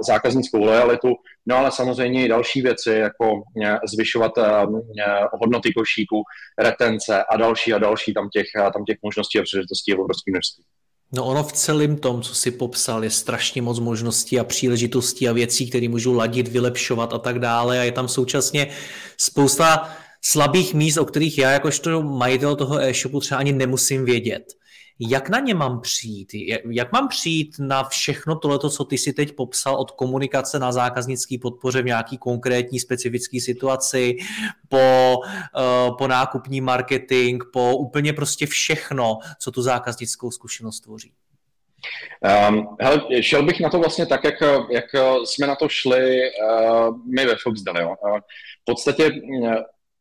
zákaznickou 0.06 0.58
lojalitu, 0.58 1.08
no 1.46 1.56
ale 1.56 1.70
samozřejmě 1.70 2.24
i 2.24 2.28
další 2.28 2.62
věci, 2.62 2.90
jako 2.90 3.32
uh, 3.32 3.76
zvyšovat 3.94 4.38
uh, 4.38 4.44
hodnoty 5.40 5.72
košíku, 5.72 6.22
retence 6.58 7.24
a 7.32 7.36
další 7.36 7.72
a 7.72 7.78
další, 7.78 8.14
tam 8.14 8.28
těch, 8.32 8.46
tam 8.72 8.84
těch 8.84 8.96
možností 9.02 9.38
a 9.38 9.42
příležitostí 9.42 9.90
je 9.90 9.96
obrovské 9.96 10.30
množství. 10.30 10.64
No 11.12 11.24
ono 11.24 11.42
v 11.42 11.52
celém 11.52 11.96
tom, 11.96 12.22
co 12.22 12.34
si 12.34 12.50
popsal, 12.50 13.04
je 13.04 13.10
strašně 13.10 13.62
moc 13.62 13.78
možností 13.78 14.40
a 14.40 14.44
příležitostí 14.44 15.28
a 15.28 15.32
věcí, 15.32 15.70
které 15.70 15.88
můžou 15.88 16.14
ladit, 16.14 16.48
vylepšovat 16.48 17.12
a 17.12 17.18
tak 17.18 17.38
dále 17.38 17.80
a 17.80 17.82
je 17.82 17.92
tam 17.92 18.08
současně 18.08 18.66
spousta 19.20 19.90
slabých 20.24 20.74
míst, 20.74 20.96
o 20.96 21.04
kterých 21.04 21.38
já 21.38 21.50
jakožto 21.50 22.02
majitel 22.02 22.56
toho 22.56 22.80
e-shopu 22.80 23.20
třeba 23.20 23.38
ani 23.38 23.52
nemusím 23.52 24.04
vědět. 24.04 24.42
Jak 25.00 25.28
na 25.28 25.38
ně 25.38 25.54
mám 25.54 25.80
přijít? 25.80 26.28
Jak 26.70 26.92
mám 26.92 27.08
přijít 27.08 27.56
na 27.58 27.84
všechno 27.84 28.36
tohle, 28.36 28.58
co 28.70 28.84
ty 28.84 28.98
si 28.98 29.12
teď 29.12 29.32
popsal 29.32 29.74
od 29.74 29.90
komunikace 29.90 30.58
na 30.58 30.72
zákaznické 30.72 31.36
podpoře 31.42 31.82
v 31.82 31.84
nějaký 31.84 32.18
konkrétní 32.18 32.80
specifické 32.80 33.40
situaci, 33.40 34.16
po, 34.68 35.14
uh, 35.16 35.96
po 35.96 36.08
nákupní 36.08 36.60
marketing, 36.60 37.42
po 37.52 37.76
úplně 37.76 38.12
prostě 38.12 38.46
všechno, 38.46 39.18
co 39.38 39.50
tu 39.50 39.62
zákaznickou 39.62 40.30
zkušenost 40.30 40.80
tvoří? 40.80 41.12
Um, 42.48 42.76
hele, 42.80 43.22
šel 43.22 43.42
bych 43.42 43.60
na 43.60 43.70
to 43.70 43.78
vlastně 43.78 44.06
tak, 44.06 44.24
jak, 44.24 44.34
jak 44.70 44.84
jsme 45.24 45.46
na 45.46 45.56
to 45.56 45.68
šli 45.68 46.20
uh, 46.20 46.96
my 47.14 47.26
ve 47.26 47.36
Foxdale. 47.42 47.82
Jo. 47.82 47.88
Uh, 47.88 48.18
v 48.62 48.64
podstatě 48.64 49.12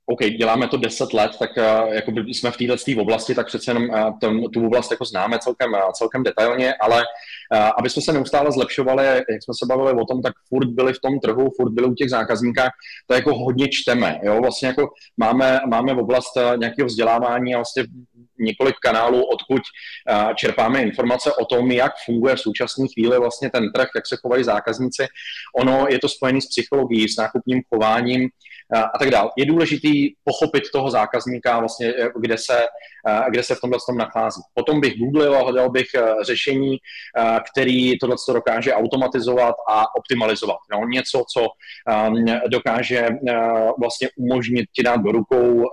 OK, 0.06 0.20
děláme 0.38 0.68
to 0.68 0.78
10 0.78 1.14
let, 1.14 1.32
tak 1.40 1.50
uh, 1.58 1.94
jako 1.94 2.12
jsme 2.28 2.52
v 2.52 2.58
této 2.58 3.02
oblasti, 3.02 3.36
tak 3.36 3.48
přece 3.48 3.72
jenom 3.72 3.90
uh, 3.90 4.20
ten, 4.20 4.44
tu 4.54 4.66
oblast 4.66 4.92
jako 4.92 5.06
známe 5.06 5.40
celkem, 5.40 5.74
uh, 5.74 5.92
celkem 5.94 6.24
detailně, 6.24 6.74
ale 6.74 7.04
aby 7.78 7.90
jsme 7.90 8.02
se 8.02 8.14
neustále 8.14 8.52
zlepšovali, 8.52 9.06
jak 9.06 9.44
jsme 9.44 9.54
se 9.60 9.66
bavili 9.66 10.02
o 10.02 10.06
tom, 10.06 10.22
tak 10.22 10.34
furt 10.50 10.68
byli 10.68 10.94
v 10.94 11.00
tom 11.00 11.20
trhu, 11.20 11.50
furt 11.58 11.72
byli 11.72 11.88
u 11.88 11.94
těch 11.94 12.10
zákazníků, 12.10 12.62
to 13.08 13.14
jako 13.16 13.36
hodně 13.36 13.68
čteme, 13.72 14.20
jo, 14.24 14.42
vlastně 14.42 14.68
jako 14.68 14.90
máme, 15.18 15.60
máme 15.70 15.94
oblast 15.94 16.38
nějakého 16.58 16.86
vzdělávání 16.86 17.56
a 17.56 17.58
vlastně 17.58 17.84
několik 18.40 18.76
kanálů, 18.76 19.24
odkud 19.26 19.62
uh, 19.62 20.34
čerpáme 20.34 20.82
informace 20.82 21.34
o 21.34 21.46
tom, 21.46 21.72
jak 21.72 21.92
funguje 22.06 22.36
v 22.36 22.40
současné 22.40 22.86
chvíli 22.94 23.20
vlastně 23.20 23.50
ten 23.50 23.72
trh, 23.72 23.88
jak 23.96 24.08
se 24.08 24.18
chovají 24.22 24.44
zákazníci. 24.44 25.08
Ono 25.56 25.86
je 25.90 26.00
to 26.00 26.10
spojené 26.10 26.42
s 26.42 26.48
psychologií, 26.48 27.10
s 27.10 27.18
nákupním 27.18 27.62
chováním, 27.74 28.30
a 28.94 28.98
tak 28.98 29.10
dále. 29.10 29.30
Je 29.38 29.46
důležitý 29.46 30.14
pochopit 30.24 30.64
toho 30.74 30.90
zákazníka, 30.92 31.60
vlastně, 31.60 31.88
e, 31.88 32.10
kde, 32.20 32.38
se, 32.38 32.66
kde 33.30 33.44
se 33.44 33.56
v 33.56 33.62
tomhle 33.62 33.80
tom 33.88 33.98
nachází. 33.98 34.42
Potom 34.54 34.82
bych 34.82 34.98
googlil 34.98 35.36
a 35.36 35.44
hledal 35.44 35.70
bych 35.70 35.88
řešení, 36.22 36.78
který 37.52 38.00
tohle 38.00 38.16
dokáže 38.34 38.74
automatizovat 38.74 39.56
a 39.70 39.86
optimalizovat. 39.96 40.58
No, 40.72 40.88
něco, 40.88 41.24
co 41.34 41.48
dokáže 42.48 42.98
e, 42.98 43.18
vlastně 43.80 44.10
umožnit 44.18 44.66
ti 44.76 44.84
dát 44.84 45.02
do 45.02 45.12
rukou 45.12 45.64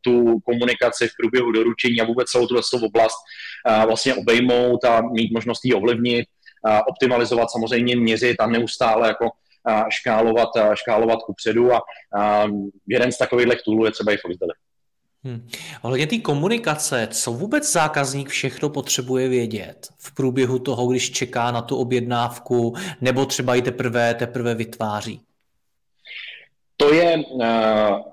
tu 0.00 0.40
komunikaci 0.40 1.08
v 1.08 1.12
průběhu 1.20 1.52
doručení 1.52 2.00
a 2.02 2.06
vůbec 2.06 2.28
celou 2.28 2.46
tuhle 2.46 2.62
oblast 2.82 3.16
vlastně 3.86 4.14
obejmout 4.14 4.84
a 4.84 5.00
mít 5.00 5.32
možnost 5.32 5.64
ji 5.64 5.74
ovlivnit, 5.74 6.26
optimalizovat, 6.88 7.50
samozřejmě 7.50 7.96
měřit 7.96 8.36
a 8.40 8.46
neustále 8.46 9.08
jako 9.08 9.30
škálovat, 9.88 10.48
škálovat 10.74 11.18
kupředu 11.22 11.72
a, 11.72 11.80
a 12.18 12.46
jeden 12.88 13.12
z 13.12 13.18
takových 13.18 13.62
toolů 13.64 13.84
je 13.84 13.90
třeba 13.90 14.12
i 14.12 14.16
Foxdeli. 14.16 14.52
Hmm. 15.24 15.48
Ohledně 15.82 16.06
té 16.06 16.18
komunikace, 16.18 17.08
co 17.10 17.32
vůbec 17.32 17.72
zákazník 17.72 18.28
všechno 18.28 18.68
potřebuje 18.68 19.28
vědět 19.28 19.88
v 19.98 20.14
průběhu 20.14 20.58
toho, 20.58 20.86
když 20.86 21.10
čeká 21.10 21.50
na 21.50 21.62
tu 21.62 21.76
objednávku, 21.76 22.74
nebo 23.00 23.26
třeba 23.26 23.54
ji 23.54 23.62
teprve, 23.62 24.14
teprve 24.14 24.54
vytváří? 24.54 25.20
Je 26.92 27.16
uh, 27.16 27.44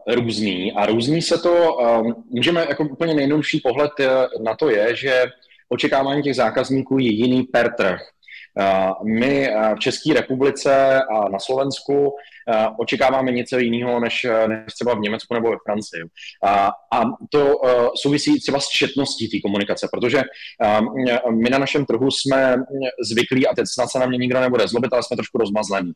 různý 0.08 0.72
a 0.74 0.86
různý 0.86 1.22
se 1.22 1.38
to, 1.38 1.76
uh, 1.76 2.12
můžeme 2.30 2.66
jako 2.70 2.84
úplně 2.84 3.14
nejjednodušší 3.14 3.60
pohled 3.60 3.92
uh, 4.00 4.44
na 4.44 4.56
to 4.56 4.70
je, 4.70 4.96
že 4.96 5.26
očekávání 5.70 6.24
těch 6.24 6.36
zákazníků 6.36 7.00
je 7.00 7.12
jiný 7.12 7.44
per 7.44 7.74
trh. 7.74 8.02
My 9.04 9.50
v 9.76 9.80
České 9.80 10.14
republice 10.14 11.02
a 11.02 11.30
na 11.30 11.40
Slovensku 11.40 12.16
očekáváme 12.80 13.32
něco 13.32 13.58
jiného 13.58 14.00
než, 14.00 14.28
než 14.48 14.74
třeba 14.74 14.94
v 14.94 15.00
Německu 15.00 15.34
nebo 15.34 15.50
ve 15.50 15.58
Francii. 15.66 16.04
A, 16.44 16.72
a 16.94 17.04
to 17.30 17.56
souvisí 18.02 18.40
třeba 18.40 18.60
s 18.60 18.68
četností 18.68 19.30
té 19.30 19.38
komunikace, 19.42 19.88
protože 19.94 20.24
my 21.32 21.50
na 21.50 21.58
našem 21.58 21.86
trhu 21.86 22.12
jsme 22.12 22.56
zvyklí, 23.10 23.48
a 23.48 23.56
teď 23.56 23.66
snad 23.74 23.88
se 23.88 24.00
na 24.00 24.06
mě 24.06 24.18
nikdo 24.18 24.40
nebude 24.40 24.68
zlobit, 24.68 24.94
ale 24.94 25.04
jsme 25.04 25.18
trošku 25.18 25.38
rozmazlení. 25.38 25.92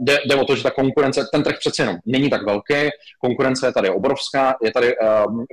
Jde, 0.00 0.18
jde 0.26 0.34
o 0.34 0.44
to, 0.44 0.56
že 0.56 0.62
ta 0.62 0.70
konkurence, 0.70 1.26
ten 1.32 1.42
trh 1.42 1.56
přece 1.58 1.82
jenom 1.82 1.96
není 2.06 2.30
tak 2.30 2.46
velký, 2.46 2.88
konkurence 3.20 3.66
je 3.66 3.72
tady 3.72 3.90
obrovská, 3.90 4.56
je 4.62 4.72
tady 4.72 4.94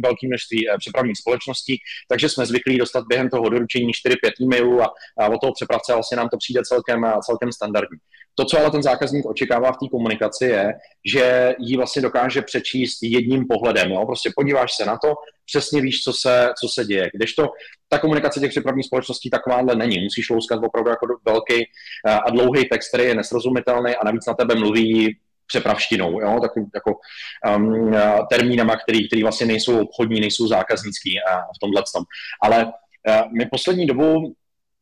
velké 0.04 0.28
množství 0.28 0.68
přepravních 0.80 1.18
společností, 1.18 1.78
takže 2.10 2.30
jsme 2.30 2.46
zvyklí 2.46 2.78
dostat 2.78 3.04
během 3.10 3.30
toho 3.30 3.50
doručení 3.50 3.92
4-5 4.08 4.14
e-mailů 4.42 4.82
a, 4.82 4.94
a 5.20 5.28
od 5.28 5.42
toho 5.42 5.54
přepravce 5.54 5.94
vlastně 5.94 6.18
nám 6.18 6.30
to 6.30 6.38
přijde 6.38 6.62
celkem, 6.64 7.06
celkem 7.26 7.52
standardní. 7.52 7.98
To, 8.36 8.46
co 8.46 8.60
ale 8.60 8.72
ten 8.72 8.84
zákazník 8.84 9.26
očekává 9.26 9.72
v 9.72 9.78
té 9.78 9.89
komunikaci, 9.91 10.46
je, 10.46 10.74
že 11.06 11.56
ji 11.60 11.78
vlastně 11.78 12.02
dokáže 12.02 12.41
přečíst 12.41 12.98
jedním 13.02 13.46
pohledem. 13.48 13.91
Jo? 13.91 14.06
Prostě 14.06 14.32
podíváš 14.36 14.74
se 14.74 14.86
na 14.86 14.98
to, 14.98 15.13
přesně 15.46 15.82
víš, 15.82 16.04
co 16.04 16.13
se, 16.13 16.50
co 16.62 16.67
se 16.74 16.86
děje. 16.86 17.10
Kdežto 17.13 17.50
ta 17.89 18.00
komunikace 18.00 18.39
těch 18.39 18.50
přepravních 18.50 18.86
společností 18.86 19.30
takováhle 19.30 19.76
není. 19.76 20.04
Musíš 20.04 20.30
louskat 20.30 20.60
opravdu 20.63 20.89
jako 20.89 21.06
velký 21.26 21.63
eh, 22.08 22.12
a 22.12 22.30
dlouhý 22.30 22.69
text, 22.69 22.88
který 22.88 23.04
je 23.04 23.15
nesrozumitelný 23.15 23.96
a 23.96 24.06
navíc 24.06 24.26
na 24.28 24.34
tebe 24.34 24.56
mluví 24.56 25.17
přepravštinou, 25.48 26.22
jo? 26.22 26.39
takovým 26.41 26.67
jako 26.76 26.96
um, 27.56 27.96
termínama, 28.30 28.76
který, 28.76 29.08
který 29.08 29.24
vlastně 29.24 29.48
nejsou 29.48 29.80
obchodní, 29.80 30.19
nejsou 30.19 30.48
zákaznický 30.48 31.12
uh, 31.12 31.41
v 31.41 31.60
tomhle 31.60 31.84
tom. 31.96 32.04
Ale 32.41 32.74
my 33.38 33.46
poslední 33.46 33.86
dobu 33.86 34.34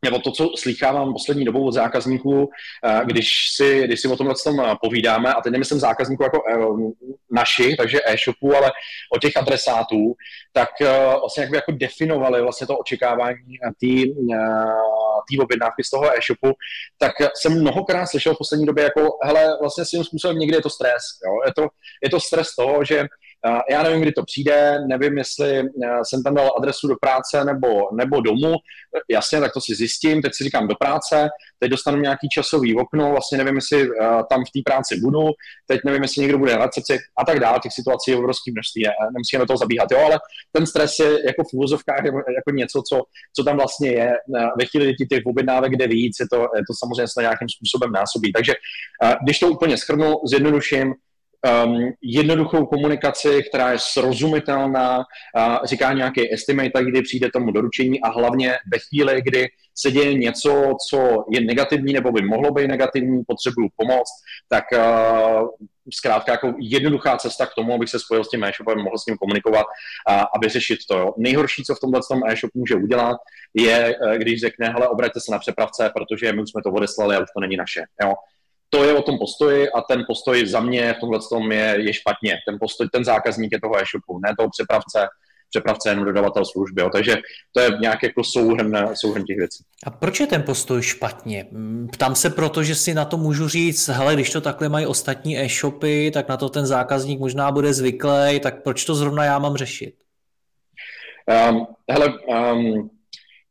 nebo 0.05 0.19
to, 0.19 0.31
co 0.31 0.49
slychávám 0.57 1.13
poslední 1.13 1.45
dobou 1.45 1.67
od 1.67 1.71
zákazníků, 1.71 2.49
eh, 2.85 3.01
když 3.05 3.49
si, 3.49 3.83
když 3.83 3.99
si 3.99 4.07
o 4.07 4.15
tomhle 4.15 4.35
tom 4.43 4.59
eh, 4.59 4.75
povídáme, 4.81 5.33
a 5.33 5.41
teď 5.41 5.51
nemyslím 5.51 5.79
zákazníků 5.79 6.23
jako 6.23 6.43
eh, 6.49 6.57
naši, 7.31 7.75
takže 7.75 7.99
e-shopu, 8.05 8.55
ale 8.55 8.71
o 9.15 9.19
těch 9.19 9.37
adresátů, 9.37 10.13
tak 10.53 10.69
vlastně 11.19 11.41
jak 11.41 11.49
by 11.49 11.57
jako 11.57 11.71
definovali 11.71 12.41
vlastně 12.41 12.67
to 12.67 12.77
očekávání 12.77 13.57
té 13.79 15.41
objednávky 15.43 15.83
z 15.83 15.89
toho 15.89 16.17
e-shopu, 16.17 16.57
tak 16.97 17.11
jsem 17.35 17.61
mnohokrát 17.61 18.05
slyšel 18.05 18.35
v 18.35 18.37
poslední 18.37 18.65
době 18.65 18.83
jako, 18.83 19.17
hele, 19.23 19.57
vlastně 19.61 19.85
svým 19.85 20.03
způsobem 20.03 20.37
někdy 20.37 20.57
je 20.57 20.61
to 20.61 20.69
stres, 20.69 21.03
jo? 21.25 21.33
Je, 21.45 21.53
to, 21.53 21.67
je 22.03 22.09
to 22.09 22.19
stres 22.19 22.55
toho, 22.55 22.83
že 22.83 23.05
já 23.71 23.83
nevím, 23.83 24.01
kdy 24.01 24.11
to 24.11 24.23
přijde, 24.23 24.79
nevím, 24.87 25.17
jestli 25.17 25.59
eh, 25.59 25.65
jsem 26.03 26.23
tam 26.23 26.35
dal 26.35 26.51
adresu 26.57 26.87
do 26.87 26.95
práce 27.01 27.45
nebo, 27.45 27.67
nebo 27.93 28.21
domů. 28.21 28.55
Jasně, 29.11 29.39
tak 29.39 29.53
to 29.53 29.61
si 29.61 29.75
zjistím. 29.75 30.21
Teď 30.21 30.31
si 30.35 30.43
říkám 30.43 30.67
do 30.67 30.75
práce, 30.75 31.29
teď 31.59 31.71
dostanu 31.71 31.97
nějaký 31.97 32.29
časový 32.29 32.75
okno, 32.75 33.11
vlastně 33.11 33.37
nevím, 33.37 33.55
jestli 33.55 33.81
eh, 33.83 34.05
tam 34.29 34.43
v 34.45 34.51
té 34.51 34.59
práci 34.65 34.99
budu, 34.99 35.27
teď 35.67 35.81
nevím, 35.85 36.01
jestli 36.01 36.21
někdo 36.21 36.37
bude 36.37 36.51
na 36.51 36.65
recepci 36.65 36.97
a 37.17 37.25
tak 37.25 37.39
dále. 37.39 37.59
Těch 37.63 37.71
situací 37.73 38.11
je 38.11 38.17
obrovský 38.17 38.51
množství, 38.51 38.83
nemusíme 39.13 39.39
do 39.39 39.45
toho 39.45 39.57
zabíhat. 39.57 39.91
Jo, 39.91 39.99
ale 40.05 40.19
ten 40.51 40.65
stres 40.65 40.99
je 40.99 41.25
jako 41.25 41.43
v 41.43 41.53
úvozovkách 41.53 42.05
jako 42.05 42.51
něco, 42.53 42.81
co, 42.89 43.01
co 43.35 43.43
tam 43.43 43.57
vlastně 43.57 43.91
je. 43.91 44.11
Eh, 44.37 44.47
ve 44.59 44.65
chvíli, 44.65 44.85
kdy 44.85 45.05
těch 45.05 45.25
objednávek 45.25 45.71
jde 45.71 45.87
víc, 45.87 46.15
je 46.19 46.25
to, 46.31 46.37
je 46.37 46.61
to 46.67 46.73
samozřejmě 46.79 47.07
se 47.07 47.21
nějakým 47.21 47.49
způsobem 47.49 47.91
násobí. 47.91 48.31
Takže 48.31 48.53
když 49.23 49.39
to 49.39 49.47
úplně 49.47 49.77
schrnu, 49.77 50.15
zjednoduším, 50.25 50.93
um, 51.65 51.91
jednoduchou 52.01 52.65
komunikaci, 52.65 53.43
která 53.49 53.71
je 53.71 53.79
srozumitelná, 53.79 54.97
uh, 54.97 55.57
říká 55.63 55.93
nějaký 55.93 56.33
estimate, 56.33 56.83
kdy 56.83 57.01
přijde 57.01 57.31
tomu 57.31 57.51
doručení 57.51 58.01
a 58.01 58.09
hlavně 58.09 58.57
ve 58.71 58.79
chvíli, 58.79 59.21
kdy 59.21 59.47
se 59.75 59.91
děje 59.91 60.13
něco, 60.13 60.75
co 60.89 61.25
je 61.31 61.41
negativní 61.41 61.93
nebo 61.93 62.11
by 62.11 62.21
mohlo 62.21 62.51
být 62.51 62.67
negativní, 62.67 63.23
potřebuju 63.27 63.67
pomoc, 63.75 64.07
tak 64.49 64.63
uh, 64.73 65.49
zkrátka 65.93 66.31
jako 66.31 66.53
jednoduchá 66.59 67.17
cesta 67.17 67.45
k 67.45 67.53
tomu, 67.55 67.73
abych 67.73 67.89
se 67.89 67.99
spojil 67.99 68.23
s 68.23 68.29
tím 68.29 68.43
e-shopem, 68.43 68.77
mohl 68.77 68.97
s 68.97 69.05
ním 69.05 69.17
komunikovat 69.17 69.65
a, 70.07 70.19
a 70.19 70.39
vyřešit 70.41 70.79
to. 70.89 70.97
Jo. 70.97 71.13
Nejhorší, 71.17 71.63
co 71.63 71.75
v 71.75 71.79
tomhle 71.79 72.01
tom 72.11 72.21
e-shop 72.27 72.51
může 72.53 72.75
udělat, 72.75 73.17
je, 73.53 73.95
eh, 74.07 74.17
když 74.17 74.41
řekne, 74.41 74.69
hele, 74.69 74.87
obraťte 74.87 75.19
se 75.19 75.31
na 75.31 75.39
přepravce, 75.39 75.91
protože 75.95 76.33
my 76.33 76.41
už 76.41 76.49
jsme 76.49 76.61
to 76.61 76.71
odeslali 76.71 77.15
a 77.15 77.19
už 77.19 77.29
to 77.35 77.39
není 77.39 77.57
naše. 77.57 77.83
Jo 78.03 78.13
to 78.73 78.83
je 78.83 78.93
o 78.93 79.01
tom 79.01 79.17
postoji 79.17 79.69
a 79.69 79.81
ten 79.81 80.03
postoj 80.07 80.47
za 80.47 80.59
mě 80.59 80.93
v 80.93 80.99
tomhle 80.99 81.19
tom 81.29 81.51
je, 81.51 81.75
je 81.77 81.93
špatně. 81.93 82.37
Ten 82.47 82.57
postoj, 82.59 82.89
ten 82.91 83.05
zákazník 83.05 83.51
je 83.51 83.61
toho 83.61 83.77
e-shopu, 83.77 84.19
ne 84.19 84.35
toho 84.37 84.49
přepravce, 84.49 85.07
přepravce 85.49 85.89
jenom 85.89 86.05
dodavatel 86.05 86.45
služby. 86.45 86.81
Jo. 86.81 86.89
Takže 86.89 87.17
to 87.51 87.59
je 87.59 87.69
nějaký 87.81 88.05
jako 88.05 88.23
souhrn, 88.23 88.89
souhrn 88.93 89.23
těch 89.23 89.37
věcí. 89.37 89.63
A 89.85 89.89
proč 89.89 90.19
je 90.19 90.27
ten 90.27 90.43
postoj 90.43 90.81
špatně? 90.81 91.45
Ptám 91.91 92.15
se 92.15 92.29
proto, 92.29 92.63
že 92.63 92.75
si 92.75 92.93
na 92.93 93.05
to 93.05 93.17
můžu 93.17 93.47
říct, 93.47 93.87
hele, 93.87 94.13
když 94.13 94.29
to 94.29 94.41
takhle 94.41 94.69
mají 94.69 94.85
ostatní 94.85 95.39
e-shopy, 95.39 96.11
tak 96.13 96.29
na 96.29 96.37
to 96.37 96.49
ten 96.49 96.65
zákazník 96.65 97.19
možná 97.19 97.51
bude 97.51 97.73
zvyklý, 97.73 98.39
tak 98.43 98.63
proč 98.63 98.85
to 98.85 98.95
zrovna 98.95 99.25
já 99.25 99.39
mám 99.39 99.55
řešit? 99.55 99.95
Um, 101.49 101.67
hele, 101.89 102.13
um, 102.53 102.89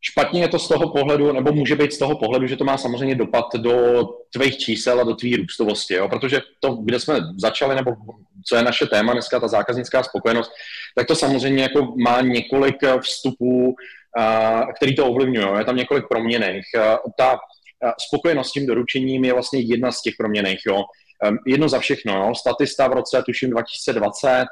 Špatně 0.01 0.41
je 0.41 0.49
to 0.49 0.59
z 0.59 0.69
toho 0.69 0.93
pohledu, 0.93 1.33
nebo 1.33 1.53
může 1.53 1.77
být 1.77 1.93
z 1.93 1.99
toho 1.99 2.19
pohledu, 2.19 2.47
že 2.47 2.57
to 2.57 2.65
má 2.65 2.79
samozřejmě 2.79 3.15
dopad 3.15 3.45
do 3.57 4.05
tvých 4.33 4.59
čísel 4.59 5.01
a 5.01 5.05
do 5.05 5.15
tvý 5.15 5.37
růstovosti, 5.37 5.95
jo? 5.95 6.09
protože 6.09 6.41
to, 6.61 6.75
kde 6.75 7.01
jsme 7.01 7.21
začali, 7.39 7.75
nebo 7.75 7.91
co 8.49 8.57
je 8.57 8.63
naše 8.63 8.87
téma 8.87 9.13
dneska, 9.13 9.41
ta 9.41 9.49
zákaznická 9.49 10.03
spokojenost, 10.03 10.51
tak 10.97 11.07
to 11.07 11.15
samozřejmě 11.15 11.63
jako 11.63 11.95
má 12.05 12.21
několik 12.21 12.77
vstupů, 13.01 13.75
který 14.77 14.95
to 14.97 15.07
ovlivňují. 15.07 15.49
Je 15.59 15.65
tam 15.65 15.77
několik 15.77 16.05
proměných. 16.09 16.65
Ta 17.19 17.39
spokojenost 18.07 18.49
s 18.49 18.53
tím 18.53 18.67
doručením 18.67 19.25
je 19.25 19.33
vlastně 19.33 19.61
jedna 19.61 19.93
z 19.93 20.03
těch 20.03 20.15
proměných. 20.19 20.61
Jo? 20.67 20.83
Jedno 21.47 21.69
za 21.69 21.79
všechno. 21.79 22.13
Jo? 22.13 22.35
Statista 22.35 22.89
v 22.89 22.93
roce, 22.93 23.23
tuším, 23.27 23.51
2020 23.51 24.29
uh, 24.29 24.45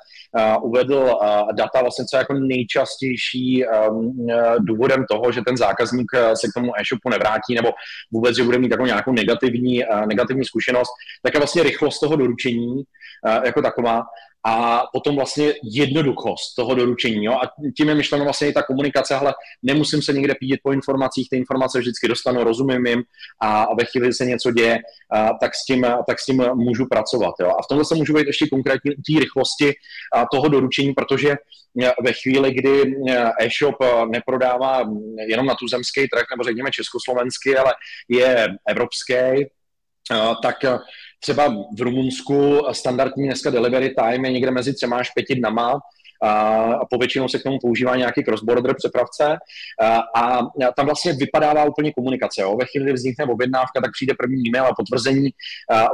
uvedl 0.62 1.18
data 1.56 1.80
vlastně 1.80 2.04
co 2.04 2.16
jako 2.16 2.34
nejčastější 2.34 3.64
um, 3.66 4.26
důvodem 4.58 5.04
toho, 5.10 5.32
že 5.32 5.40
ten 5.46 5.56
zákazník 5.56 6.06
se 6.34 6.48
k 6.48 6.54
tomu 6.54 6.72
e-shopu 6.76 7.08
nevrátí 7.10 7.54
nebo 7.54 7.70
vůbec, 8.12 8.36
že 8.36 8.44
bude 8.44 8.58
mít 8.58 8.70
jako 8.70 8.86
nějakou 8.86 9.12
negativní, 9.12 9.84
uh, 9.84 10.06
negativní 10.06 10.44
zkušenost, 10.44 10.90
tak 11.22 11.34
je 11.34 11.40
vlastně 11.40 11.62
rychlost 11.62 12.00
toho 12.00 12.16
doručení 12.16 12.82
jako 13.44 13.62
taková 13.62 14.02
a 14.48 14.82
potom 14.92 15.16
vlastně 15.16 15.54
jednoduchost 15.62 16.54
toho 16.56 16.74
doručení. 16.74 17.24
Jo? 17.24 17.32
A 17.32 17.50
tím 17.76 17.88
je 17.88 17.94
myšleno 17.94 18.24
vlastně 18.24 18.48
i 18.48 18.52
ta 18.52 18.62
komunikace, 18.62 19.14
ale 19.14 19.34
nemusím 19.62 20.02
se 20.02 20.12
někde 20.12 20.34
pídit 20.34 20.60
po 20.62 20.72
informacích, 20.72 21.28
ty 21.30 21.36
informace 21.36 21.78
vždycky 21.78 22.08
dostanu, 22.08 22.44
rozumím 22.44 22.86
jim 22.86 23.02
a 23.42 23.74
ve 23.74 23.84
chvíli, 23.84 24.06
kdy 24.06 24.14
se 24.14 24.24
něco 24.24 24.50
děje, 24.50 24.78
tak 25.40 25.54
s 25.54 25.64
tím, 25.64 25.86
tak 26.06 26.20
s 26.20 26.24
tím 26.24 26.44
můžu 26.54 26.86
pracovat. 26.90 27.34
Jo? 27.40 27.48
A 27.48 27.62
v 27.62 27.66
tomhle 27.68 27.84
se 27.84 27.94
můžu 27.94 28.14
být 28.14 28.26
ještě 28.26 28.46
konkrétně 28.48 28.90
u 28.92 29.02
té 29.12 29.20
rychlosti 29.20 29.72
toho 30.32 30.48
doručení, 30.48 30.92
protože 30.92 31.36
ve 32.04 32.12
chvíli, 32.12 32.54
kdy 32.54 32.94
e-shop 33.40 33.76
neprodává 34.10 34.82
jenom 35.28 35.46
na 35.46 35.54
tuzemský 35.54 36.00
trh, 36.00 36.24
nebo 36.30 36.44
řekněme 36.44 36.70
československý, 36.70 37.56
ale 37.56 37.74
je 38.08 38.48
evropský, 38.68 39.14
tak 40.42 40.56
Třeba 41.20 41.48
v 41.76 41.80
Rumunsku 41.80 42.60
standardní 42.72 43.26
dneska 43.26 43.50
delivery 43.50 43.94
time 43.94 44.24
je 44.24 44.32
někde 44.32 44.50
mezi 44.50 44.74
třema 44.74 44.96
až 44.96 45.10
pěti 45.10 45.34
dnama, 45.34 45.80
a 46.22 46.84
povětšinou 46.90 47.28
se 47.28 47.38
k 47.38 47.42
tomu 47.42 47.58
používá 47.62 47.96
nějaký 47.96 48.20
cross-border 48.20 48.74
přepravce 48.74 49.36
a 50.16 50.38
tam 50.76 50.86
vlastně 50.86 51.12
vypadává 51.12 51.64
úplně 51.64 51.92
komunikace. 51.92 52.42
Jo. 52.42 52.56
Ve 52.56 52.66
chvíli, 52.66 52.84
kdy 52.84 52.92
vznikne 52.92 53.24
objednávka, 53.24 53.80
tak 53.80 53.90
přijde 53.92 54.14
první 54.18 54.48
e-mail 54.48 54.64
a 54.64 54.74
potvrzení 54.74 55.30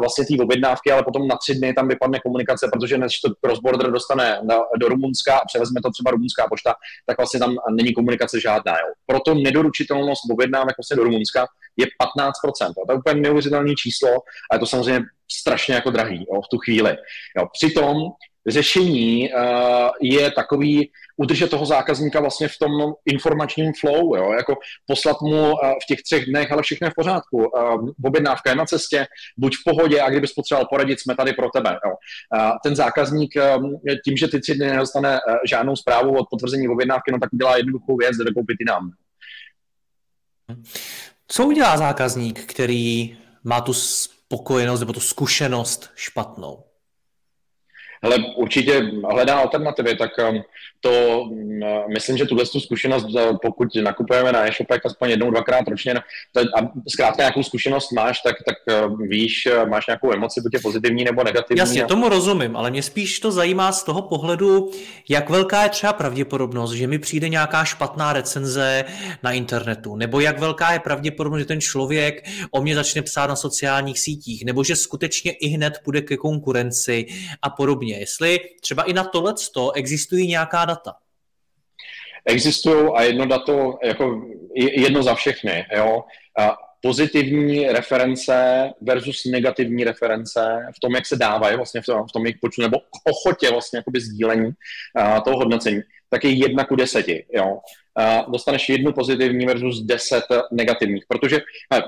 vlastně 0.00 0.24
té 0.24 0.42
objednávky, 0.42 0.92
ale 0.92 1.02
potom 1.02 1.28
na 1.28 1.36
tři 1.36 1.54
dny 1.54 1.74
tam 1.74 1.88
vypadne 1.88 2.20
komunikace, 2.20 2.68
protože 2.72 2.98
než 2.98 3.20
to 3.20 3.28
cross-border 3.28 3.90
dostane 3.90 4.40
do 4.80 4.88
Rumunska 4.88 5.38
a 5.38 5.44
převezme 5.46 5.80
to 5.82 5.90
třeba 5.90 6.10
rumunská 6.10 6.46
pošta, 6.48 6.74
tak 7.06 7.18
vlastně 7.18 7.40
tam 7.40 7.56
není 7.70 7.92
komunikace 7.94 8.40
žádná. 8.40 8.72
Jo. 8.72 8.86
Proto 9.06 9.34
nedoručitelnost 9.34 10.22
objednávek 10.30 10.76
vlastně 10.78 10.96
do 10.96 11.04
Rumunska 11.04 11.46
je 11.76 11.86
15%. 11.86 12.72
To 12.86 12.92
je 12.92 12.98
úplně 12.98 13.20
neuvěřitelné 13.20 13.74
číslo 13.74 14.08
a 14.50 14.54
je 14.54 14.58
to 14.58 14.66
samozřejmě 14.66 15.00
strašně 15.40 15.74
jako 15.74 15.90
drahý 15.90 16.26
jo, 16.32 16.40
v 16.42 16.48
tu 16.50 16.58
chvíli. 16.58 16.96
Jo. 17.38 17.46
Přitom 17.52 17.96
řešení 18.46 19.30
uh, 19.32 19.88
je 20.00 20.30
takový 20.30 20.90
udržet 21.16 21.50
toho 21.50 21.66
zákazníka 21.66 22.20
vlastně 22.20 22.48
v 22.48 22.58
tom 22.58 22.92
informačním 23.06 23.72
flow, 23.80 24.16
jo? 24.16 24.32
jako 24.32 24.54
poslat 24.86 25.20
mu 25.20 25.52
uh, 25.52 25.58
v 25.70 25.86
těch 25.88 26.02
třech 26.02 26.26
dnech, 26.26 26.52
ale 26.52 26.62
všechno 26.62 26.86
je 26.86 26.90
v 26.90 26.94
pořádku. 26.94 27.36
Uh, 27.36 27.90
objednávka 28.04 28.50
je 28.50 28.56
na 28.56 28.64
cestě, 28.66 29.06
buď 29.38 29.54
v 29.56 29.64
pohodě 29.64 30.00
a 30.00 30.10
kdybys 30.10 30.32
potřeboval 30.32 30.66
poradit, 30.70 31.00
jsme 31.00 31.16
tady 31.16 31.32
pro 31.32 31.48
tebe. 31.54 31.70
Jo? 31.86 31.92
Ten 32.64 32.76
zákazník 32.76 33.34
tím, 34.04 34.16
že 34.16 34.28
ty 34.28 34.40
tři 34.40 34.54
dny 34.54 34.66
nedostane 34.66 35.18
žádnou 35.48 35.76
zprávu 35.76 36.18
od 36.18 36.26
potvrzení 36.30 36.68
objednávky, 36.68 37.12
no 37.12 37.18
tak 37.18 37.30
dělá 37.32 37.56
jednoduchou 37.56 37.96
věc, 37.96 38.16
jde 38.16 38.32
koupit 38.34 38.56
i 38.60 38.64
nám. 38.64 38.90
Co 41.28 41.46
udělá 41.46 41.76
zákazník, 41.76 42.44
který 42.44 43.16
má 43.44 43.60
tu 43.60 43.72
spokojenost 43.72 44.80
nebo 44.80 44.92
tu 44.92 45.00
zkušenost 45.00 45.90
špatnou? 45.94 46.64
Ale 48.04 48.18
určitě 48.34 48.90
hledá 49.10 49.38
alternativy, 49.38 49.96
tak 49.96 50.10
um, 50.30 50.42
to 50.84 51.22
um, 51.22 51.60
myslím, 51.94 52.16
že 52.16 52.24
tuhle 52.24 52.44
zkušenost, 52.46 53.04
uh, 53.04 53.36
pokud 53.42 53.68
nakupujeme 53.82 54.32
na 54.32 54.48
e-shopech 54.48 54.80
aspoň 54.84 55.10
jednou, 55.10 55.30
dvakrát 55.30 55.68
ročně, 55.68 55.94
no, 55.94 56.00
a 56.40 56.72
zkrátka 56.88 57.22
nějakou 57.22 57.42
zkušenost 57.42 57.92
máš, 57.92 58.20
tak, 58.20 58.36
tak 58.46 58.86
uh, 58.88 58.98
víš, 59.08 59.48
uh, 59.52 59.68
máš 59.68 59.86
nějakou 59.86 60.12
emoci, 60.12 60.40
buď 60.40 60.54
je 60.54 60.60
pozitivní 60.60 61.04
nebo 61.04 61.24
negativní. 61.24 61.58
Jasně, 61.58 61.84
tomu 61.84 62.08
rozumím, 62.08 62.56
ale 62.56 62.70
mě 62.70 62.82
spíš 62.82 63.20
to 63.20 63.32
zajímá 63.32 63.72
z 63.72 63.84
toho 63.84 64.02
pohledu, 64.02 64.70
jak 65.08 65.30
velká 65.30 65.62
je 65.62 65.68
třeba 65.68 65.92
pravděpodobnost, 65.92 66.72
že 66.72 66.86
mi 66.86 66.98
přijde 66.98 67.28
nějaká 67.28 67.64
špatná 67.64 68.12
recenze 68.12 68.84
na 69.22 69.32
internetu, 69.32 69.96
nebo 69.96 70.20
jak 70.20 70.38
velká 70.38 70.72
je 70.72 70.78
pravděpodobnost, 70.78 71.40
že 71.40 71.46
ten 71.46 71.60
člověk 71.60 72.24
o 72.50 72.62
mě 72.62 72.74
začne 72.74 73.02
psát 73.02 73.26
na 73.26 73.36
sociálních 73.36 74.00
sítích, 74.00 74.44
nebo 74.44 74.64
že 74.64 74.76
skutečně 74.76 75.32
i 75.32 75.48
hned 75.48 75.72
půjde 75.84 76.00
ke 76.00 76.16
konkurenci 76.16 77.06
a 77.42 77.50
podobně 77.50 77.84
podobně. 77.84 77.98
Jestli 77.98 78.40
třeba 78.60 78.82
i 78.82 78.92
na 78.92 79.04
tohle 79.04 79.34
existují 79.74 80.28
nějaká 80.28 80.64
data. 80.74 80.96
Existují 82.26 82.90
a 82.94 83.02
jedno 83.02 83.26
dato, 83.26 83.78
jako 83.84 84.22
jedno 84.56 85.02
za 85.02 85.14
všechny. 85.14 85.66
Jo? 85.76 86.04
A 86.38 86.56
pozitivní 86.82 87.68
reference 87.68 88.70
versus 88.80 89.24
negativní 89.24 89.84
reference 89.84 90.66
v 90.76 90.80
tom, 90.80 90.94
jak 90.94 91.06
se 91.06 91.16
dávají 91.16 91.56
vlastně 91.56 91.80
v 91.80 91.86
tom, 91.86 92.06
v 92.08 92.12
tom 92.12 92.24
jejich 92.26 92.38
počtu, 92.40 92.62
nebo 92.62 92.76
ochotě 93.04 93.50
vlastně 93.50 93.82
sdílení 93.96 94.46
uh, 94.46 95.20
toho 95.20 95.36
hodnocení, 95.36 95.80
tak 96.10 96.24
je 96.24 96.30
jedna 96.30 96.64
ku 96.64 96.76
deseti. 96.76 97.26
Jo? 97.32 97.58
Dostaneš 98.28 98.68
jednu 98.68 98.92
pozitivní 98.92 99.46
versus 99.46 99.82
deset 99.82 100.24
negativních, 100.52 101.04
protože 101.08 101.40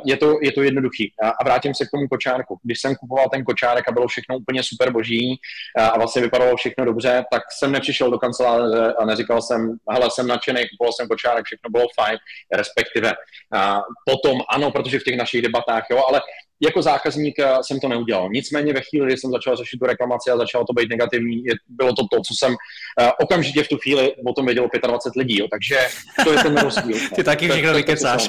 je 0.05 0.17
to, 0.17 0.39
je 0.43 0.53
to 0.53 0.63
jednoduchý. 0.63 1.13
A 1.41 1.45
vrátím 1.45 1.75
se 1.75 1.87
k 1.87 1.91
tomu 1.91 2.09
kočárku. 2.09 2.59
Když 2.63 2.81
jsem 2.81 2.95
kupoval 2.95 3.29
ten 3.33 3.45
kočárek 3.45 3.89
a 3.89 3.93
bylo 3.93 4.09
všechno 4.09 4.37
úplně 4.37 4.63
super 4.63 4.91
boží 4.93 5.41
a 5.79 5.99
vlastně 5.99 6.23
vypadalo 6.23 6.57
všechno 6.57 6.85
dobře, 6.85 7.25
tak 7.33 7.43
jsem 7.59 7.73
nepřišel 7.73 8.11
do 8.11 8.19
kanceláře 8.19 8.95
a 8.99 9.05
neříkal 9.05 9.43
jsem, 9.43 9.77
hele, 9.91 10.11
jsem 10.11 10.27
nadšený, 10.27 10.69
kupoval 10.69 10.93
jsem 10.93 11.09
kočárek, 11.09 11.45
všechno 11.45 11.71
bylo 11.71 11.85
fajn, 12.01 12.19
respektive. 12.53 13.13
A 13.53 13.81
potom 14.13 14.41
ano, 14.49 14.71
protože 14.71 14.99
v 14.99 15.05
těch 15.05 15.17
našich 15.17 15.43
debatách, 15.43 15.85
jo, 15.91 16.03
ale 16.09 16.21
jako 16.63 16.83
zákazník 16.83 17.39
eh, 17.39 17.55
jsem 17.63 17.81
to 17.81 17.89
neudělal. 17.89 18.29
Nicméně 18.31 18.73
ve 18.73 18.81
chvíli, 18.81 19.07
kdy 19.07 19.17
jsem 19.17 19.31
začal 19.31 19.57
řešit 19.57 19.79
tu 19.79 19.87
reklamaci 19.87 20.31
a 20.31 20.37
začalo 20.37 20.65
to 20.65 20.73
být 20.73 20.91
negativní, 20.91 21.45
je, 21.45 21.55
bylo 21.69 21.93
to 21.93 22.03
to, 22.13 22.21
co 22.27 22.35
jsem 22.35 22.53
uh, 22.53 23.09
okamžitě 23.21 23.63
v 23.63 23.69
tu 23.69 23.77
chvíli 23.77 24.15
o 24.27 24.33
tom 24.33 24.47
vědělo 24.47 24.69
25 24.87 25.21
lidí. 25.21 25.39
Jo. 25.39 25.47
Takže 25.51 25.79
to 26.25 26.33
je 26.33 26.43
ten 26.43 26.57
rozdíl. 26.57 26.97
Ty 27.15 27.25
taky 27.25 27.49
všechno 27.49 27.75
vykecáš. 27.75 28.29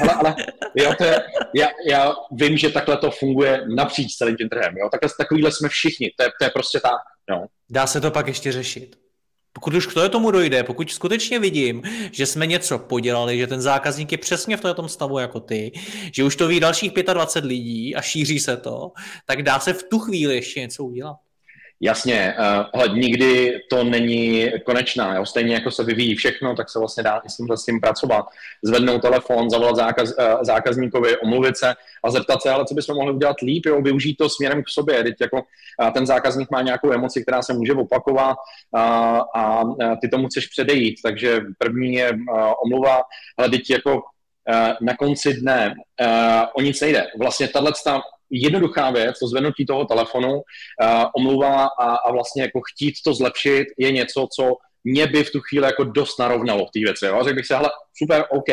Ale, 0.00 0.12
ale 0.12 0.34
jo, 0.74 0.94
to 0.98 1.04
je, 1.04 1.22
já, 1.54 1.68
já, 1.90 2.12
vím, 2.32 2.56
že 2.56 2.70
takhle 2.70 2.96
to 2.96 3.10
funguje 3.10 3.64
napříč 3.76 4.16
celým 4.16 4.36
tím 4.36 4.48
trhem. 4.48 4.76
Jo. 4.76 4.88
Takhle, 4.92 5.10
takovýhle 5.18 5.52
jsme 5.52 5.68
všichni. 5.68 6.10
To 6.16 6.22
je, 6.22 6.30
to 6.40 6.44
je 6.44 6.50
prostě 6.50 6.80
tak. 6.80 7.00
Jo. 7.30 7.46
Dá 7.70 7.86
se 7.86 8.00
to 8.00 8.10
pak 8.10 8.26
ještě 8.26 8.52
řešit. 8.52 9.07
Pokud 9.52 9.74
už 9.74 9.86
k 9.86 10.08
tomu 10.08 10.30
dojde, 10.30 10.64
pokud 10.64 10.90
skutečně 10.90 11.38
vidím, 11.38 11.82
že 12.12 12.26
jsme 12.26 12.46
něco 12.46 12.78
podělali, 12.78 13.38
že 13.38 13.46
ten 13.46 13.60
zákazník 13.60 14.12
je 14.12 14.18
přesně 14.18 14.56
v 14.56 14.74
tom 14.74 14.88
stavu 14.88 15.18
jako 15.18 15.40
ty, 15.40 15.72
že 16.12 16.24
už 16.24 16.36
to 16.36 16.48
ví 16.48 16.60
dalších 16.60 16.92
25 17.12 17.48
lidí 17.48 17.94
a 17.94 18.02
šíří 18.02 18.40
se 18.40 18.56
to, 18.56 18.92
tak 19.26 19.42
dá 19.42 19.60
se 19.60 19.72
v 19.72 19.82
tu 19.82 19.98
chvíli 19.98 20.34
ještě 20.34 20.60
něco 20.60 20.84
udělat. 20.84 21.16
Jasně, 21.80 22.34
uh, 22.74 22.96
nikdy 22.98 23.60
to 23.70 23.84
není 23.84 24.50
konečná. 24.66 25.14
Jo? 25.14 25.26
Stejně 25.26 25.54
jako 25.54 25.70
se 25.70 25.84
vyvíjí 25.84 26.14
všechno, 26.14 26.56
tak 26.56 26.70
se 26.70 26.78
vlastně 26.78 27.02
dá 27.02 27.22
s 27.26 27.36
tím, 27.36 27.46
s 27.54 27.64
tím 27.64 27.80
pracovat. 27.80 28.26
Zvednout 28.62 29.02
telefon, 29.02 29.50
zavolat 29.50 29.76
zákaz, 29.76 30.08
uh, 30.18 30.42
zákazníkovi, 30.42 31.16
omluvit 31.16 31.56
se 31.56 31.74
a 32.04 32.10
zeptat 32.10 32.42
se, 32.42 32.50
ale 32.50 32.64
co 32.64 32.74
bychom 32.74 32.96
mohli 32.96 33.12
udělat 33.12 33.40
líp, 33.42 33.66
jo? 33.66 33.82
využít 33.82 34.16
to 34.16 34.28
směrem 34.28 34.62
k 34.62 34.68
sobě. 34.68 35.02
Teď 35.02 35.14
jako 35.20 35.36
uh, 35.36 35.90
ten 35.90 36.06
zákazník 36.06 36.50
má 36.50 36.62
nějakou 36.62 36.92
emoci, 36.92 37.22
která 37.22 37.42
se 37.42 37.52
může 37.52 37.72
opakovat 37.72 38.36
uh, 38.70 38.80
a 39.34 39.62
uh, 39.64 39.94
ty 40.00 40.08
tomu 40.08 40.26
chceš 40.28 40.46
předejít. 40.46 40.96
Takže 41.02 41.40
první 41.58 41.94
je 41.94 42.12
uh, 42.12 42.52
omluva, 42.64 43.02
ale 43.36 43.48
teď 43.48 43.70
jako 43.70 44.02
na 44.80 44.96
konci 44.96 45.34
dne 45.34 45.74
uh, 46.00 46.44
o 46.54 46.60
nic 46.60 46.80
nejde. 46.80 47.06
Vlastně 47.18 47.48
tahle 47.48 47.72
jednoduchá 48.30 48.90
věc, 48.90 49.18
to 49.18 49.26
zvednutí 49.28 49.66
toho 49.66 49.84
telefonu, 49.84 50.32
uh, 50.32 50.42
omluva 51.16 51.68
a, 51.80 51.94
a 51.94 52.12
vlastně 52.12 52.42
jako 52.42 52.60
chtít 52.72 52.94
to 53.04 53.14
zlepšit 53.14 53.66
je 53.78 53.92
něco, 53.92 54.28
co 54.36 54.56
mě 54.84 55.06
by 55.06 55.24
v 55.24 55.30
tu 55.30 55.40
chvíli 55.40 55.66
jako 55.66 55.84
dost 55.84 56.18
narovnalo 56.18 56.66
v 56.66 56.70
té 56.70 56.80
věci. 56.80 57.06
Jo? 57.06 57.20
Řekl 57.24 57.36
bych 57.36 57.46
si, 57.46 57.54
hele, 57.54 57.70
super, 58.02 58.24
OK, 58.30 58.48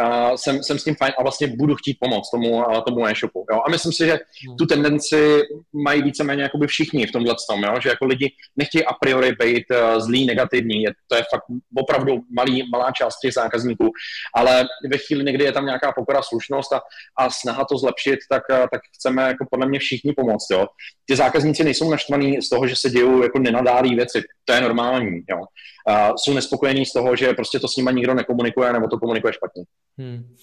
uh, 0.00 0.34
jsem, 0.36 0.62
jsem 0.62 0.78
s 0.78 0.84
tím 0.84 0.94
fajn 0.94 1.12
a 1.18 1.22
vlastně 1.22 1.46
budu 1.46 1.74
chtít 1.74 1.96
pomoct 2.00 2.30
tomu, 2.30 2.50
uh, 2.50 2.80
tomu 2.80 3.06
e-shopu. 3.06 3.46
Jo? 3.52 3.60
A 3.66 3.70
myslím 3.70 3.92
si, 3.92 4.06
že 4.06 4.18
hmm. 4.46 4.56
tu 4.56 4.66
tendenci 4.66 5.42
mají 5.72 6.02
víceméně 6.02 6.42
jakoby 6.42 6.66
všichni 6.66 7.06
v 7.06 7.12
tomhle 7.12 7.34
tom, 7.50 7.62
jo? 7.62 7.80
že 7.82 7.88
jako 7.88 8.06
lidi 8.06 8.32
nechtějí 8.56 8.84
a 8.84 8.92
priori 8.92 9.32
být 9.32 9.64
uh, 9.70 10.00
zlý, 10.00 10.26
negativní, 10.26 10.82
je, 10.82 10.92
to 11.08 11.16
je 11.16 11.22
fakt 11.34 11.44
opravdu 11.76 12.20
malý, 12.30 12.70
malá 12.70 12.90
část 12.90 13.18
těch 13.18 13.32
zákazníků, 13.32 13.90
ale 14.34 14.64
ve 14.90 14.98
chvíli 14.98 15.24
někdy 15.24 15.44
je 15.44 15.52
tam 15.52 15.66
nějaká 15.66 15.92
pokora, 15.92 16.22
slušnost 16.22 16.72
a, 16.72 16.80
a 17.18 17.30
snaha 17.30 17.64
to 17.64 17.78
zlepšit, 17.78 18.18
tak, 18.30 18.42
uh, 18.50 18.56
tak 18.56 18.80
chceme 18.96 19.22
jako 19.22 19.46
podle 19.50 19.66
mě 19.66 19.78
všichni 19.78 20.12
pomoct. 20.12 20.46
Jo? 20.50 20.66
Ty 21.04 21.16
zákazníci 21.16 21.64
nejsou 21.64 21.90
naštvaní 21.90 22.42
z 22.42 22.48
toho, 22.48 22.68
že 22.68 22.76
se 22.76 22.90
dějou 22.90 23.22
jako 23.22 23.38
nenadálí 23.38 23.94
věci, 23.94 24.22
to 24.44 24.52
je 24.52 24.60
normální. 24.60 25.20
Jo? 25.30 25.38
Uh, 25.88 26.14
jsou 26.16 26.34
nespokojení 26.34 26.86
z 26.86 26.92
toho, 26.92 27.16
že 27.16 27.32
prostě 27.32 27.60
to 27.60 27.68
s 27.68 27.76
nimi 27.76 27.90
nikdo 27.94 28.14
nekomunikuje 28.14 28.72
nebo 28.72 28.88
to 28.88 28.98
komunikuje 28.98 29.32
špatně. 29.32 29.64
Hmm. 29.98 30.36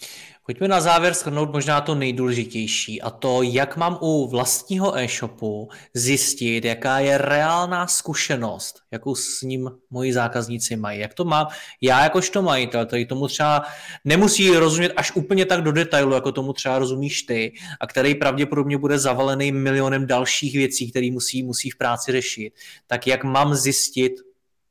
Pojďme 0.45 0.67
na 0.67 0.81
závěr 0.81 1.13
shrnout 1.13 1.51
možná 1.51 1.81
to 1.81 1.95
nejdůležitější 1.95 3.01
a 3.01 3.09
to, 3.09 3.41
jak 3.41 3.77
mám 3.77 3.97
u 4.01 4.27
vlastního 4.27 4.97
e-shopu 4.97 5.69
zjistit, 5.93 6.65
jaká 6.65 6.99
je 6.99 7.17
reálná 7.17 7.87
zkušenost, 7.87 8.75
jakou 8.91 9.15
s 9.15 9.41
ním 9.41 9.71
moji 9.89 10.13
zákazníci 10.13 10.75
mají. 10.75 10.99
Jak 10.99 11.13
to 11.13 11.25
mám 11.25 11.47
já 11.81 12.03
jakožto 12.03 12.41
majitel, 12.41 12.85
který 12.85 13.05
tomu 13.05 13.27
třeba 13.27 13.63
nemusí 14.05 14.49
rozumět 14.49 14.93
až 14.95 15.15
úplně 15.15 15.45
tak 15.45 15.61
do 15.61 15.71
detailu, 15.71 16.13
jako 16.13 16.31
tomu 16.31 16.53
třeba 16.53 16.79
rozumíš 16.79 17.21
ty, 17.21 17.53
a 17.79 17.87
který 17.87 18.15
pravděpodobně 18.15 18.77
bude 18.77 18.99
zavalený 18.99 19.51
milionem 19.51 20.07
dalších 20.07 20.55
věcí, 20.55 20.91
které 20.91 21.11
musí, 21.11 21.43
musí 21.43 21.69
v 21.69 21.77
práci 21.77 22.11
řešit. 22.11 22.53
Tak 22.87 23.07
jak 23.07 23.23
mám 23.23 23.55
zjistit 23.55 24.13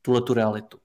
tuhle 0.02 0.22
tu 0.22 0.34
realitu? 0.34 0.78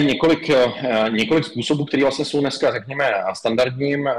Několik, 0.00 0.50
eh, 0.50 0.66
několik 1.10 1.44
způsobů, 1.44 1.84
které 1.84 2.02
vlastně 2.02 2.24
jsou 2.24 2.40
dneska, 2.40 2.72
řekněme, 2.72 3.12
standardním. 3.32 4.08
Eh, 4.08 4.14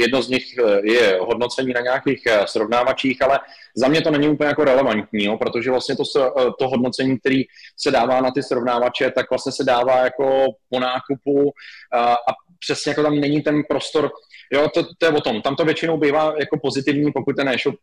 jedno 0.00 0.22
z 0.22 0.28
nich 0.28 0.58
eh, 0.58 0.80
je 0.92 1.18
hodnocení 1.20 1.72
na 1.72 1.80
nějakých 1.80 2.22
srovnávačích, 2.44 3.22
ale 3.22 3.38
za 3.76 3.88
mě 3.88 4.02
to 4.02 4.10
není 4.10 4.28
úplně 4.28 4.48
jako 4.48 4.64
relevantní, 4.64 5.24
jo, 5.24 5.36
protože 5.36 5.70
vlastně 5.70 5.96
to, 5.96 6.04
to 6.58 6.68
hodnocení, 6.68 7.18
který 7.18 7.42
se 7.76 7.90
dává 7.90 8.20
na 8.20 8.30
ty 8.30 8.42
srovnávače, 8.42 9.10
tak 9.10 9.30
vlastně 9.30 9.52
se 9.52 9.64
dává 9.64 9.98
jako 9.98 10.46
po 10.68 10.80
nákupu 10.80 11.52
a 11.94 12.16
přesně 12.60 12.90
jako 12.90 13.02
tam 13.02 13.20
není 13.20 13.42
ten 13.42 13.62
prostor 13.68 14.10
Jo, 14.52 14.68
to, 14.74 14.82
to 14.98 15.06
je 15.06 15.12
o 15.12 15.20
tom. 15.20 15.42
Tam 15.42 15.56
to 15.56 15.64
většinou 15.64 15.96
bývá 15.96 16.34
jako 16.38 16.58
pozitivní, 16.62 17.12
pokud 17.12 17.36
ten 17.36 17.48
e-shop 17.48 17.74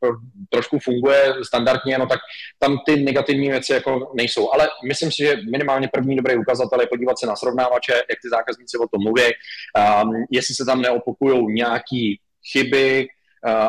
trošku 0.50 0.80
funguje 0.80 1.34
standardně, 1.48 1.98
no 1.98 2.08
tak 2.08 2.20
tam 2.60 2.78
ty 2.86 2.96
negativní 2.96 3.50
věci 3.50 3.74
jako 3.74 4.12
nejsou. 4.16 4.54
Ale 4.54 4.70
myslím 4.88 5.12
si, 5.12 5.18
že 5.18 5.36
minimálně 5.52 5.90
první 5.94 6.16
dobrý 6.16 6.38
ukazatel 6.38 6.82
je 6.82 6.88
podívat 6.88 7.20
se 7.20 7.28
na 7.28 7.36
srovnávače, 7.36 7.94
jak 7.94 8.20
ty 8.24 8.30
zákazníci 8.30 8.78
o 8.78 8.88
tom 8.88 9.04
mluví, 9.04 9.24
um, 9.24 10.26
jestli 10.32 10.56
se 10.56 10.66
tam 10.66 10.82
neopakují 10.82 11.54
nějaký 11.54 12.20
chyby, 12.52 13.08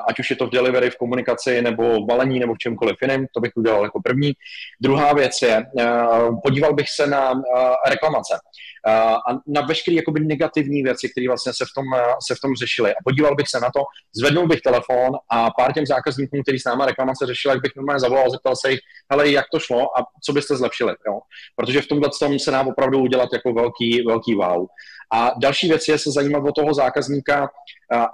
ať 0.09 0.19
už 0.19 0.31
je 0.31 0.37
to 0.37 0.47
v 0.47 0.51
delivery, 0.51 0.91
v 0.91 0.97
komunikaci, 0.97 1.63
nebo 1.63 2.03
v 2.03 2.07
balení, 2.07 2.39
nebo 2.39 2.55
v 2.55 2.59
čemkoliv 2.59 2.97
jiném, 3.03 3.27
to 3.35 3.41
bych 3.41 3.53
udělal 3.57 3.83
jako 3.83 4.01
první. 4.03 4.33
Druhá 4.81 5.13
věc 5.13 5.43
je, 5.43 5.67
uh, 5.73 6.41
podíval 6.45 6.75
bych 6.75 6.89
se 6.89 7.07
na 7.07 7.31
uh, 7.33 7.41
reklamace 7.89 8.39
a 8.87 9.33
na 9.47 9.61
veškeré 9.61 9.95
jakoby 9.95 10.21
negativní 10.21 10.83
věci, 10.83 11.09
které 11.09 11.29
vlastně 11.29 11.53
se 11.53 11.65
v, 11.65 11.73
tom, 11.75 11.85
se 12.27 12.35
v 12.35 12.41
tom 12.41 12.55
řešily. 12.55 12.91
A 12.93 12.99
podíval 13.05 13.35
bych 13.35 13.49
se 13.49 13.61
na 13.61 13.71
to, 13.71 13.83
zvednul 14.17 14.47
bych 14.47 14.61
telefon 14.61 15.11
a 15.31 15.51
pár 15.51 15.73
těm 15.73 15.87
zákazníkům, 15.87 16.43
který 16.43 16.59
s 16.59 16.65
náma 16.65 16.87
reklamace 16.87 17.27
řešili, 17.27 17.55
jak 17.55 17.63
bych 17.63 17.77
normálně 17.77 18.01
zavolal, 18.01 18.31
zeptal 18.31 18.57
se 18.57 18.71
jich, 18.71 18.81
hele, 19.11 19.31
jak 19.31 19.45
to 19.53 19.59
šlo 19.59 19.99
a 19.99 20.07
co 20.25 20.33
byste 20.33 20.57
zlepšili. 20.57 20.95
Jo? 21.07 21.21
Protože 21.57 21.81
v 21.83 21.87
tomhle 21.87 22.11
tom 22.21 22.39
se 22.39 22.51
nám 22.51 22.69
opravdu 22.69 22.99
udělat 22.99 23.29
jako 23.33 23.53
velký, 23.53 24.03
velký 24.07 24.35
wow. 24.35 24.67
A 25.13 25.33
další 25.39 25.69
věc 25.69 25.89
je 25.89 25.99
se 25.99 26.11
zajímat 26.11 26.45
o 26.49 26.53
toho 26.53 26.75
zákazníka 26.75 27.51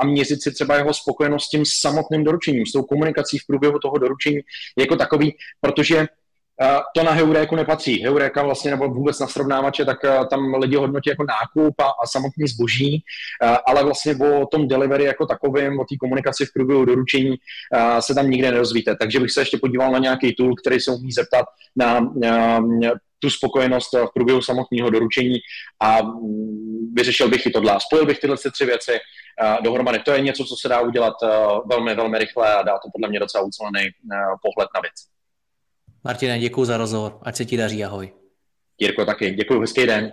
a 0.00 0.04
měřit 0.04 0.42
si 0.42 0.52
třeba 0.52 0.76
jeho 0.76 0.94
spokojenost 0.94 1.44
s 1.44 1.48
tím 1.48 1.64
samotným 1.66 2.24
doručením, 2.24 2.66
s 2.66 2.72
tou 2.72 2.82
komunikací 2.82 3.38
v 3.38 3.46
průběhu 3.46 3.78
toho 3.78 3.98
doručení 3.98 4.40
jako 4.78 4.96
takový, 4.96 5.36
protože 5.60 6.06
to 6.96 7.02
na 7.02 7.12
Heuréku 7.12 7.56
nepatří. 7.56 8.02
Heuréka 8.02 8.42
vlastně 8.42 8.70
nebo 8.70 8.88
vůbec 8.88 9.18
na 9.18 9.26
srovnávače, 9.26 9.84
tak 9.84 9.98
tam 10.30 10.54
lidi 10.54 10.76
hodnotí 10.76 11.10
jako 11.10 11.24
nákup 11.24 11.80
a, 11.80 11.84
a 11.84 12.06
samotný 12.06 12.46
zboží, 12.46 13.02
ale 13.66 13.84
vlastně 13.84 14.16
o 14.16 14.46
tom 14.46 14.68
delivery 14.68 15.04
jako 15.04 15.26
takovým, 15.26 15.80
o 15.80 15.84
té 15.84 15.96
komunikaci 16.00 16.46
v 16.46 16.52
průběhu 16.54 16.84
doručení 16.84 17.34
se 18.00 18.14
tam 18.14 18.30
nikde 18.30 18.50
nedozvíte. 18.50 18.96
Takže 18.96 19.20
bych 19.20 19.30
se 19.30 19.40
ještě 19.40 19.58
podíval 19.58 19.92
na 19.92 19.98
nějaký 19.98 20.34
tool, 20.34 20.54
který 20.54 20.80
se 20.80 20.90
umí 20.90 21.12
zeptat 21.12 21.46
na, 21.76 22.00
na 22.00 22.60
tu 23.18 23.30
spokojenost 23.30 23.92
v 23.94 24.14
průběhu 24.14 24.42
samotného 24.42 24.90
doručení 24.90 25.36
a 25.80 26.02
mm, 26.02 26.92
vyřešil 26.94 27.28
bych 27.28 27.46
i 27.46 27.50
tohle. 27.50 27.76
Spojil 27.80 28.06
bych 28.06 28.18
tyhle 28.18 28.36
tři 28.36 28.66
věci 28.66 28.92
dohromady. 29.62 29.98
To 29.98 30.12
je 30.12 30.20
něco, 30.20 30.44
co 30.44 30.56
se 30.56 30.68
dá 30.68 30.80
udělat 30.80 31.14
velmi, 31.66 31.94
velmi 31.94 32.18
rychle 32.18 32.54
a 32.54 32.62
dá 32.62 32.72
to 32.72 32.88
podle 32.92 33.08
mě 33.08 33.20
docela 33.20 33.44
ucelený 33.44 33.88
pohled 34.42 34.68
na 34.74 34.80
věc. 34.80 34.94
Martine, 36.04 36.38
děkuji 36.38 36.64
za 36.64 36.76
rozhovor. 36.76 37.18
Ať 37.22 37.36
se 37.36 37.44
ti 37.44 37.56
daří, 37.56 37.84
ahoj. 37.84 38.12
Jirko, 38.78 39.04
taky. 39.04 39.30
Děkuji, 39.30 39.60
hezký 39.60 39.86
den. 39.86 40.12